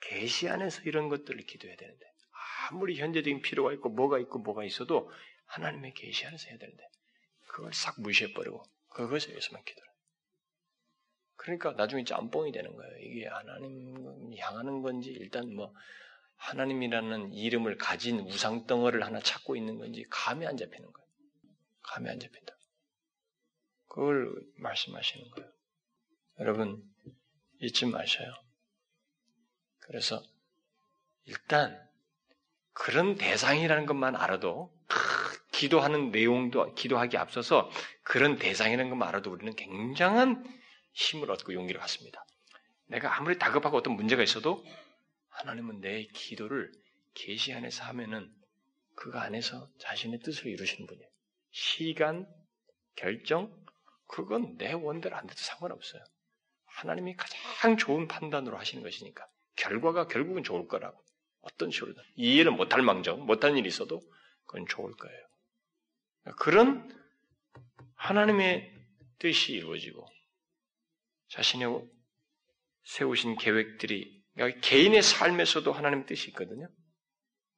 계시 0.00 0.48
안에서 0.48 0.82
이런 0.82 1.10
것들을 1.10 1.38
기도해야 1.44 1.76
되는데 1.76 2.06
아무리 2.70 2.96
현재적인 2.98 3.42
필요가 3.42 3.74
있고 3.74 3.90
뭐가 3.90 4.18
있고 4.20 4.38
뭐가 4.38 4.64
있어도 4.64 5.10
하나님의 5.46 5.92
계시 5.94 6.26
안에서 6.26 6.48
해야 6.48 6.58
되는데 6.58 6.82
그걸 7.48 7.74
싹 7.74 8.00
무시해 8.00 8.32
버리고 8.32 8.62
그것에 8.88 9.28
의해서만 9.30 9.62
기도를. 9.64 9.88
그러니까 11.36 11.72
나중에 11.72 12.04
짬뽕이 12.04 12.52
되는 12.52 12.74
거예요. 12.74 12.98
이게 13.00 13.26
하나님 13.26 14.34
향하는 14.38 14.80
건지 14.80 15.10
일단 15.10 15.54
뭐 15.54 15.74
하나님이라는 16.36 17.34
이름을 17.34 17.76
가진 17.76 18.20
우상 18.20 18.66
덩어리를 18.66 19.04
하나 19.04 19.20
찾고 19.20 19.56
있는 19.56 19.78
건지 19.78 20.06
감이 20.08 20.46
안 20.46 20.56
잡히는 20.56 20.90
거예요. 20.90 21.07
감이 21.88 22.08
안 22.08 22.18
잡힌다. 22.18 22.54
그걸 23.88 24.32
말씀하시는 24.56 25.30
거예요. 25.30 25.50
여러분 26.40 26.82
잊지 27.60 27.86
마셔요. 27.86 28.32
그래서 29.80 30.22
일단 31.24 31.88
그런 32.72 33.16
대상이라는 33.16 33.86
것만 33.86 34.14
알아도 34.16 34.72
기도하는 35.52 36.10
내용도 36.10 36.72
기도하기 36.74 37.16
앞서서 37.16 37.70
그런 38.02 38.38
대상이라는 38.38 38.90
것만 38.90 39.08
알아도 39.08 39.32
우리는 39.32 39.54
굉장한 39.56 40.44
힘을 40.92 41.30
얻고 41.30 41.52
용기를 41.54 41.80
갖습니다. 41.80 42.24
내가 42.86 43.16
아무리 43.16 43.38
다급하고 43.38 43.76
어떤 43.76 43.94
문제가 43.94 44.22
있어도 44.22 44.64
하나님은 45.30 45.80
내 45.80 46.06
기도를 46.06 46.70
계시 47.14 47.52
안에서 47.52 47.84
하면은 47.84 48.32
그 48.94 49.12
안에서 49.14 49.68
자신의 49.78 50.20
뜻을 50.20 50.46
이루시는 50.46 50.86
분이에요. 50.86 51.08
시간, 51.58 52.24
결정, 52.94 53.52
그건 54.06 54.56
내 54.58 54.72
원대로 54.72 55.16
안 55.16 55.26
돼도 55.26 55.40
상관없어요. 55.40 56.02
하나님이 56.66 57.16
가장 57.16 57.76
좋은 57.76 58.06
판단으로 58.06 58.56
하시는 58.56 58.82
것이니까 58.84 59.26
결과가 59.56 60.06
결국은 60.06 60.44
좋을 60.44 60.68
거라고 60.68 61.02
어떤 61.40 61.72
식으로든 61.72 62.00
이해를 62.14 62.52
못할 62.52 62.82
망정 62.82 63.26
못할 63.26 63.56
일이 63.56 63.66
있어도 63.66 64.00
그건 64.46 64.66
좋을 64.68 64.92
거예요. 64.94 65.26
그런 66.38 66.96
하나님의 67.96 68.72
뜻이 69.18 69.54
이루어지고 69.54 70.06
자신의 71.30 71.84
세우신 72.84 73.36
계획들이 73.36 74.22
그러니까 74.34 74.60
개인의 74.60 75.02
삶에서도 75.02 75.72
하나님 75.72 76.06
뜻이 76.06 76.28
있거든요. 76.28 76.68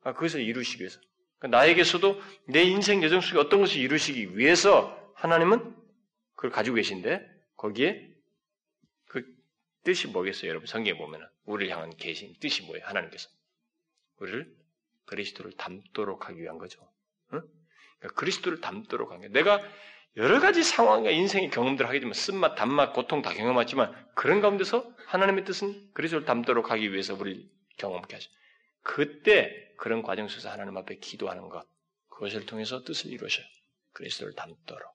아, 0.01 0.15
그것을 0.15 0.41
이루시기 0.41 0.81
위해서. 0.81 0.99
그러니까 1.40 1.59
나에게서도 1.59 2.20
내 2.48 2.62
인생 2.62 3.03
여정 3.03 3.20
속에 3.20 3.38
어떤 3.38 3.61
것을 3.61 3.79
이루시기 3.79 4.37
위해서 4.37 4.96
하나님은 5.14 5.74
그걸 6.37 6.50
가지고 6.50 6.76
계신데 6.76 7.26
거기에 7.57 8.09
그 9.07 9.24
뜻이 9.83 10.07
뭐겠어요, 10.09 10.50
여러분? 10.50 10.66
성경에 10.66 10.96
보면은 10.96 11.26
우리를 11.44 11.72
향한 11.74 11.90
계신 11.96 12.35
뜻이 12.40 12.62
뭐예요? 12.62 12.87
하나님께서 12.87 13.29
우리를 14.18 14.55
그리스도를 15.07 15.53
닮도록 15.53 16.29
하기 16.29 16.40
위한 16.40 16.59
거죠. 16.59 16.81
응? 17.33 17.42
그러니까 17.98 18.20
그리스도를 18.20 18.61
닮도록 18.61 19.11
한 19.11 19.20
게. 19.20 19.29
내가 19.29 19.61
여러 20.16 20.40
가지 20.40 20.62
상황과 20.62 21.11
인생의 21.11 21.50
경험들을 21.50 21.88
하게 21.88 22.00
되면 22.00 22.12
쓴맛, 22.12 22.57
단맛, 22.57 22.92
고통 22.92 23.22
다 23.22 23.33
경험하지만 23.33 23.94
그런 24.14 24.40
가운데서 24.40 24.94
하나님의 25.07 25.44
뜻은 25.44 25.92
그리스도를 25.94 26.26
닮도록 26.26 26.70
하기 26.70 26.92
위해서 26.92 27.14
우리를 27.14 27.48
경험케 27.79 28.14
하죠. 28.16 28.31
그때 28.83 29.75
그런 29.77 30.03
과정 30.03 30.29
속에서 30.29 30.51
하나님 30.51 30.77
앞에 30.77 30.97
기도하는 30.97 31.49
것, 31.49 31.66
그것을 32.09 32.47
통해서 32.47 32.83
뜻을 32.83 33.11
이루셔요. 33.11 33.47
그리스도를 33.93 34.35
닮도록. 34.35 34.95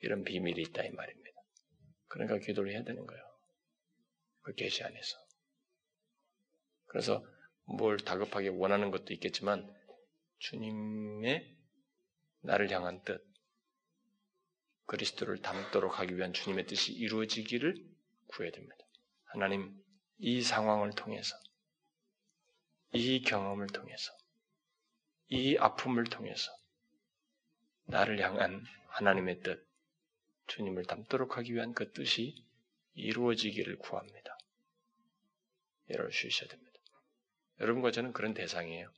이런 0.00 0.22
비밀이 0.24 0.60
있다 0.62 0.84
이 0.84 0.90
말입니다. 0.90 1.40
그러니까 2.08 2.38
기도를 2.38 2.72
해야 2.72 2.84
되는 2.84 3.04
거예요. 3.06 3.22
그 4.42 4.54
계시 4.54 4.82
안에서. 4.84 5.18
그래서 6.86 7.24
뭘 7.64 7.98
다급하게 7.98 8.48
원하는 8.48 8.90
것도 8.90 9.12
있겠지만 9.14 9.68
주님의 10.38 11.56
나를 12.42 12.70
향한 12.70 13.02
뜻, 13.02 13.20
그리스도를 14.86 15.42
담도록 15.42 15.98
하기 15.98 16.16
위한 16.16 16.32
주님의 16.32 16.66
뜻이 16.66 16.92
이루어지기를 16.92 17.74
구해야 18.28 18.52
됩니다. 18.52 18.76
하나님, 19.24 19.74
이 20.18 20.42
상황을 20.42 20.92
통해서, 20.92 21.36
이 22.96 23.20
경험을 23.20 23.66
통해서, 23.66 24.10
이 25.28 25.58
아픔을 25.58 26.04
통해서, 26.04 26.50
나를 27.84 28.20
향한 28.20 28.64
하나님의 28.88 29.40
뜻, 29.40 29.66
주님을 30.46 30.86
담도록 30.86 31.36
하기 31.36 31.54
위한 31.54 31.74
그 31.74 31.92
뜻이 31.92 32.42
이루어지기를 32.94 33.76
구합니다. 33.76 34.38
열어 35.90 36.08
주셔야 36.08 36.48
됩니다. 36.48 36.72
여러분과 37.60 37.90
저는 37.90 38.14
그런 38.14 38.32
대상이에요. 38.32 38.90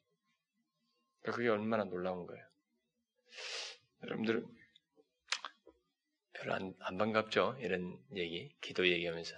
그러니까 1.20 1.36
그게 1.36 1.48
얼마나 1.48 1.82
놀라운 1.82 2.24
거예요. 2.26 2.46
여러분들 4.04 4.46
별로 6.34 6.54
안, 6.54 6.72
안 6.78 6.98
반갑죠? 6.98 7.56
이런 7.60 8.00
얘기, 8.14 8.54
기도 8.60 8.88
얘기하면서. 8.88 9.34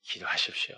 기도하십시오. 0.00 0.76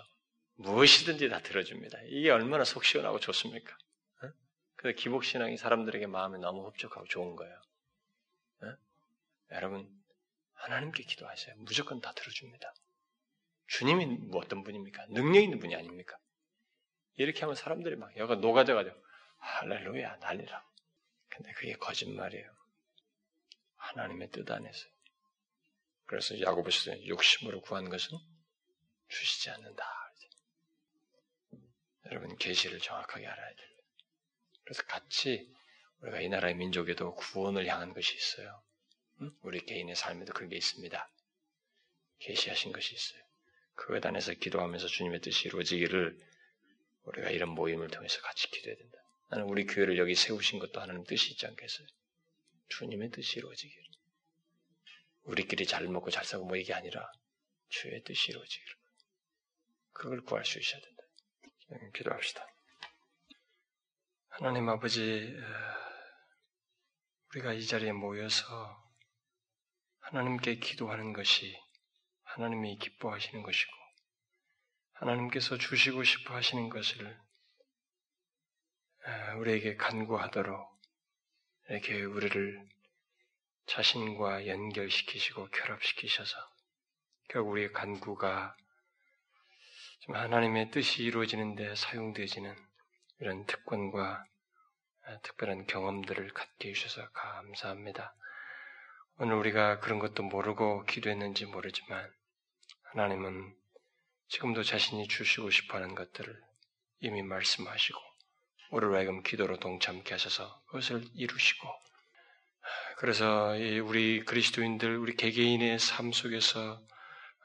무엇이든지 0.59 1.29
다 1.29 1.39
들어줍니다. 1.41 1.99
이게 2.07 2.29
얼마나 2.29 2.65
속 2.65 2.83
시원하고 2.83 3.19
좋습니까? 3.19 3.77
어? 4.23 4.31
그래서 4.75 4.97
기복신앙이 4.97 5.57
사람들에게 5.57 6.05
마음에 6.07 6.37
너무 6.37 6.67
흡족하고 6.67 7.07
좋은 7.07 7.35
거예요. 7.37 7.61
어? 8.63 8.77
여러분, 9.51 9.89
하나님께 10.55 11.03
기도하세요. 11.03 11.55
무조건 11.59 12.01
다 12.01 12.13
들어줍니다. 12.13 12.73
주님이 13.67 14.05
뭐 14.05 14.41
어떤 14.41 14.63
분입니까? 14.63 15.05
능력 15.09 15.41
있는 15.41 15.59
분이 15.59 15.75
아닙니까? 15.75 16.17
이렇게 17.15 17.39
하면 17.41 17.55
사람들이 17.55 17.95
막 17.95 18.15
여가 18.17 18.35
녹아져가지고 18.35 18.95
할렐루야 19.37 20.17
난리라. 20.17 20.65
그게 21.55 21.73
거짓말이에요. 21.73 22.51
하나님의 23.77 24.29
뜻 24.31 24.49
안에서. 24.51 24.87
그래서 26.05 26.39
야고보서 26.41 27.07
욕심으로 27.07 27.61
구한 27.61 27.89
것은 27.89 28.17
주시지 29.07 29.51
않는다. 29.51 29.98
여러분 32.11 32.35
계시를 32.37 32.79
정확하게 32.79 33.27
알아야 33.27 33.47
됩니다. 33.47 33.83
그래서 34.63 34.83
같이 34.83 35.51
우리가 36.01 36.21
이 36.21 36.29
나라의 36.29 36.55
민족에도 36.55 37.13
구원을 37.15 37.67
향한 37.67 37.93
것이 37.93 38.15
있어요. 38.15 38.63
우리 39.41 39.65
개인의 39.65 39.95
삶에도 39.95 40.33
그런 40.33 40.49
게 40.49 40.55
있습니다. 40.55 41.11
계시하신 42.19 42.71
것이 42.71 42.95
있어요. 42.95 43.21
그것 43.75 44.05
안에서 44.05 44.33
기도하면서 44.33 44.87
주님의 44.87 45.21
뜻이 45.21 45.47
이루어지기를 45.47 46.17
우리가 47.03 47.29
이런 47.31 47.49
모임을 47.49 47.89
통해서 47.89 48.21
같이 48.21 48.49
기도해야 48.49 48.77
된다. 48.77 48.97
나는 49.29 49.45
우리 49.45 49.65
교회를 49.65 49.97
여기 49.97 50.15
세우신 50.15 50.59
것도 50.59 50.79
하나님 50.81 51.03
뜻이 51.03 51.31
있지 51.31 51.45
않겠어요? 51.45 51.87
주님의 52.69 53.11
뜻이 53.11 53.39
이루어지기를. 53.39 53.83
우리끼리 55.23 55.65
잘 55.65 55.87
먹고 55.87 56.09
잘 56.09 56.25
살고 56.25 56.45
뭐 56.45 56.57
이게 56.57 56.73
아니라 56.73 57.11
주의 57.69 58.01
뜻이 58.03 58.31
이루어지기를. 58.31 58.73
그걸 59.93 60.21
구할 60.23 60.45
수 60.45 60.59
있어야 60.59 60.81
된다. 60.81 60.98
기도합시다. 61.93 62.45
하나님 64.29 64.69
아버지, 64.69 65.35
우리가 67.29 67.53
이 67.53 67.65
자리에 67.65 67.91
모여서 67.91 68.83
하나님께 69.99 70.55
기도하는 70.55 71.13
것이 71.13 71.59
하나님이 72.23 72.77
기뻐하시는 72.77 73.43
것이고, 73.43 73.71
하나님께서 74.93 75.57
주시고 75.57 76.03
싶어 76.03 76.35
하시는 76.35 76.69
것을 76.69 77.19
우리에게 79.37 79.75
간구하도록 79.75 80.79
이렇게 81.69 82.03
우리를 82.03 82.69
자신과 83.67 84.47
연결시키시고 84.47 85.49
결합시키셔서 85.49 86.35
결국 87.29 87.51
우리의 87.51 87.71
간구가 87.71 88.57
좀 88.57 88.68
하나님의 90.07 90.71
뜻이 90.71 91.03
이루어지는데 91.03 91.75
사용되어지는 91.75 92.55
이런 93.19 93.45
특권과 93.45 94.25
특별한 95.23 95.67
경험들을 95.67 96.33
갖게 96.33 96.69
해주셔서 96.69 97.09
감사합니다. 97.11 98.15
오늘 99.17 99.35
우리가 99.35 99.79
그런 99.79 99.99
것도 99.99 100.23
모르고 100.23 100.85
기도했는지 100.85 101.45
모르지만 101.45 102.09
하나님은 102.83 103.53
지금도 104.29 104.63
자신이 104.63 105.07
주시고 105.07 105.49
싶어 105.49 105.77
하는 105.77 105.95
것들을 105.95 106.41
이미 107.01 107.21
말씀하시고 107.21 107.99
우리를 108.71 108.95
하여금 108.95 109.23
기도로 109.23 109.57
동참케 109.57 110.13
하셔서 110.13 110.61
그것을 110.67 111.03
이루시고 111.15 111.67
그래서 112.97 113.53
우리 113.83 114.23
그리스도인들 114.25 114.97
우리 114.97 115.15
개개인의 115.15 115.79
삶 115.79 116.11
속에서 116.11 116.73
어, 116.73 116.98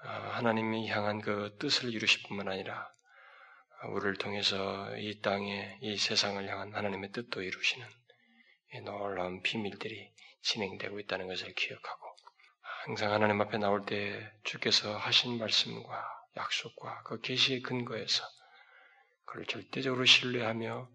하나님이 0.05 0.89
향한 0.89 1.21
그 1.21 1.57
뜻을 1.59 1.93
이루실 1.93 2.29
뿐만 2.29 2.49
아니라 2.49 2.91
우리를 3.89 4.17
통해서 4.17 4.97
이 4.97 5.21
땅에 5.21 5.79
이 5.81 5.97
세상을 5.97 6.47
향한 6.49 6.75
하나님의 6.75 7.13
뜻도 7.13 7.43
이루시는 7.43 7.87
놀라운 8.85 9.43
비밀들이 9.43 10.13
진행되고 10.43 11.01
있다는 11.01 11.27
것을 11.27 11.55
기억하고 11.55 12.17
항상 12.87 13.13
하나님 13.13 13.41
앞에 13.41 13.59
나올 13.59 13.87
때 13.87 14.31
주께서 14.43 14.97
하신 14.97 15.39
말씀과 15.39 16.05
약속과 16.37 17.03
그 17.05 17.21
계시의 17.21 17.63
근거에서 17.63 18.25
그걸 19.25 19.47
절대적으로 19.47 20.05
신뢰하며 20.05 20.89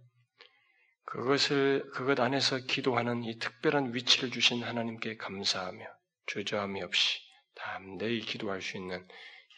그것을 1.06 1.90
그것 1.94 2.20
안에서 2.20 2.60
기도하는 2.60 3.24
이 3.24 3.40
특별한 3.40 3.96
위치를 3.96 4.30
주신 4.30 4.64
하나님께 4.64 5.18
감사하며 5.18 5.86
주저함이 6.28 6.84
없이 6.84 7.29
담대히 7.60 8.22
기도할 8.22 8.62
수 8.62 8.78
있는 8.78 9.08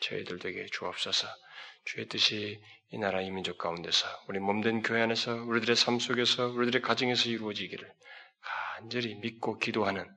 저희들 0.02 0.40
에게 0.46 0.66
주옵소서. 0.72 1.28
주의 1.86 2.08
뜻이 2.08 2.62
이 2.92 2.98
나라 2.98 3.22
이 3.22 3.32
민족 3.32 3.58
가운데서 3.58 4.08
우리 4.28 4.40
몸된 4.40 4.82
교회 4.82 5.02
안에서 5.02 5.34
우리들의 5.36 5.76
삶 5.76 6.00
속에서 6.00 6.48
우리들의 6.48 6.82
가정에서 6.82 7.30
이루어지기를 7.30 7.92
간절히 8.42 9.16
믿고 9.16 9.58
기도하는 9.58 10.08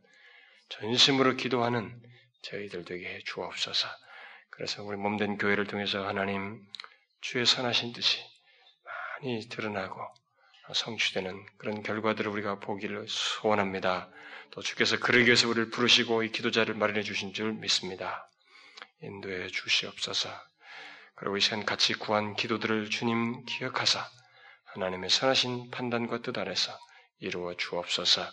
전심으로 0.70 1.36
기도하는 1.36 2.02
저희들 2.42 2.84
에게 2.90 3.20
주옵소서. 3.24 3.88
그래서 4.50 4.82
우리 4.82 4.96
몸된 4.96 5.38
교회를 5.38 5.66
통해서 5.66 6.06
하나님 6.06 6.64
주의 7.20 7.44
선하신 7.46 7.92
뜻이 7.92 8.18
많이 9.20 9.48
드러나고 9.48 10.00
성취되는 10.72 11.46
그런 11.58 11.82
결과들을 11.82 12.30
우리가 12.30 12.60
보기를 12.60 13.06
소원합니다. 13.08 14.10
또 14.50 14.62
주께서 14.62 14.98
그러기 14.98 15.26
위해서 15.26 15.48
우리를 15.48 15.70
부르시고 15.70 16.22
이 16.22 16.30
기도자를 16.30 16.74
마련해 16.74 17.02
주신 17.02 17.32
줄 17.34 17.52
믿습니다. 17.52 18.28
인도해 19.02 19.48
주시옵소서. 19.48 20.30
그리고 21.16 21.36
이 21.36 21.40
시간 21.40 21.64
같이 21.64 21.94
구한 21.94 22.34
기도들을 22.34 22.90
주님 22.90 23.44
기억하사 23.44 24.08
하나님의 24.66 25.10
선하신 25.10 25.70
판단과 25.70 26.22
뜻 26.22 26.36
안에서 26.38 26.76
이루어 27.18 27.54
주옵소서. 27.54 28.26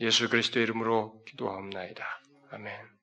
예수 0.00 0.28
그리스도의 0.28 0.64
이름으로 0.64 1.22
기도하옵나이다. 1.26 2.04
아멘. 2.50 2.93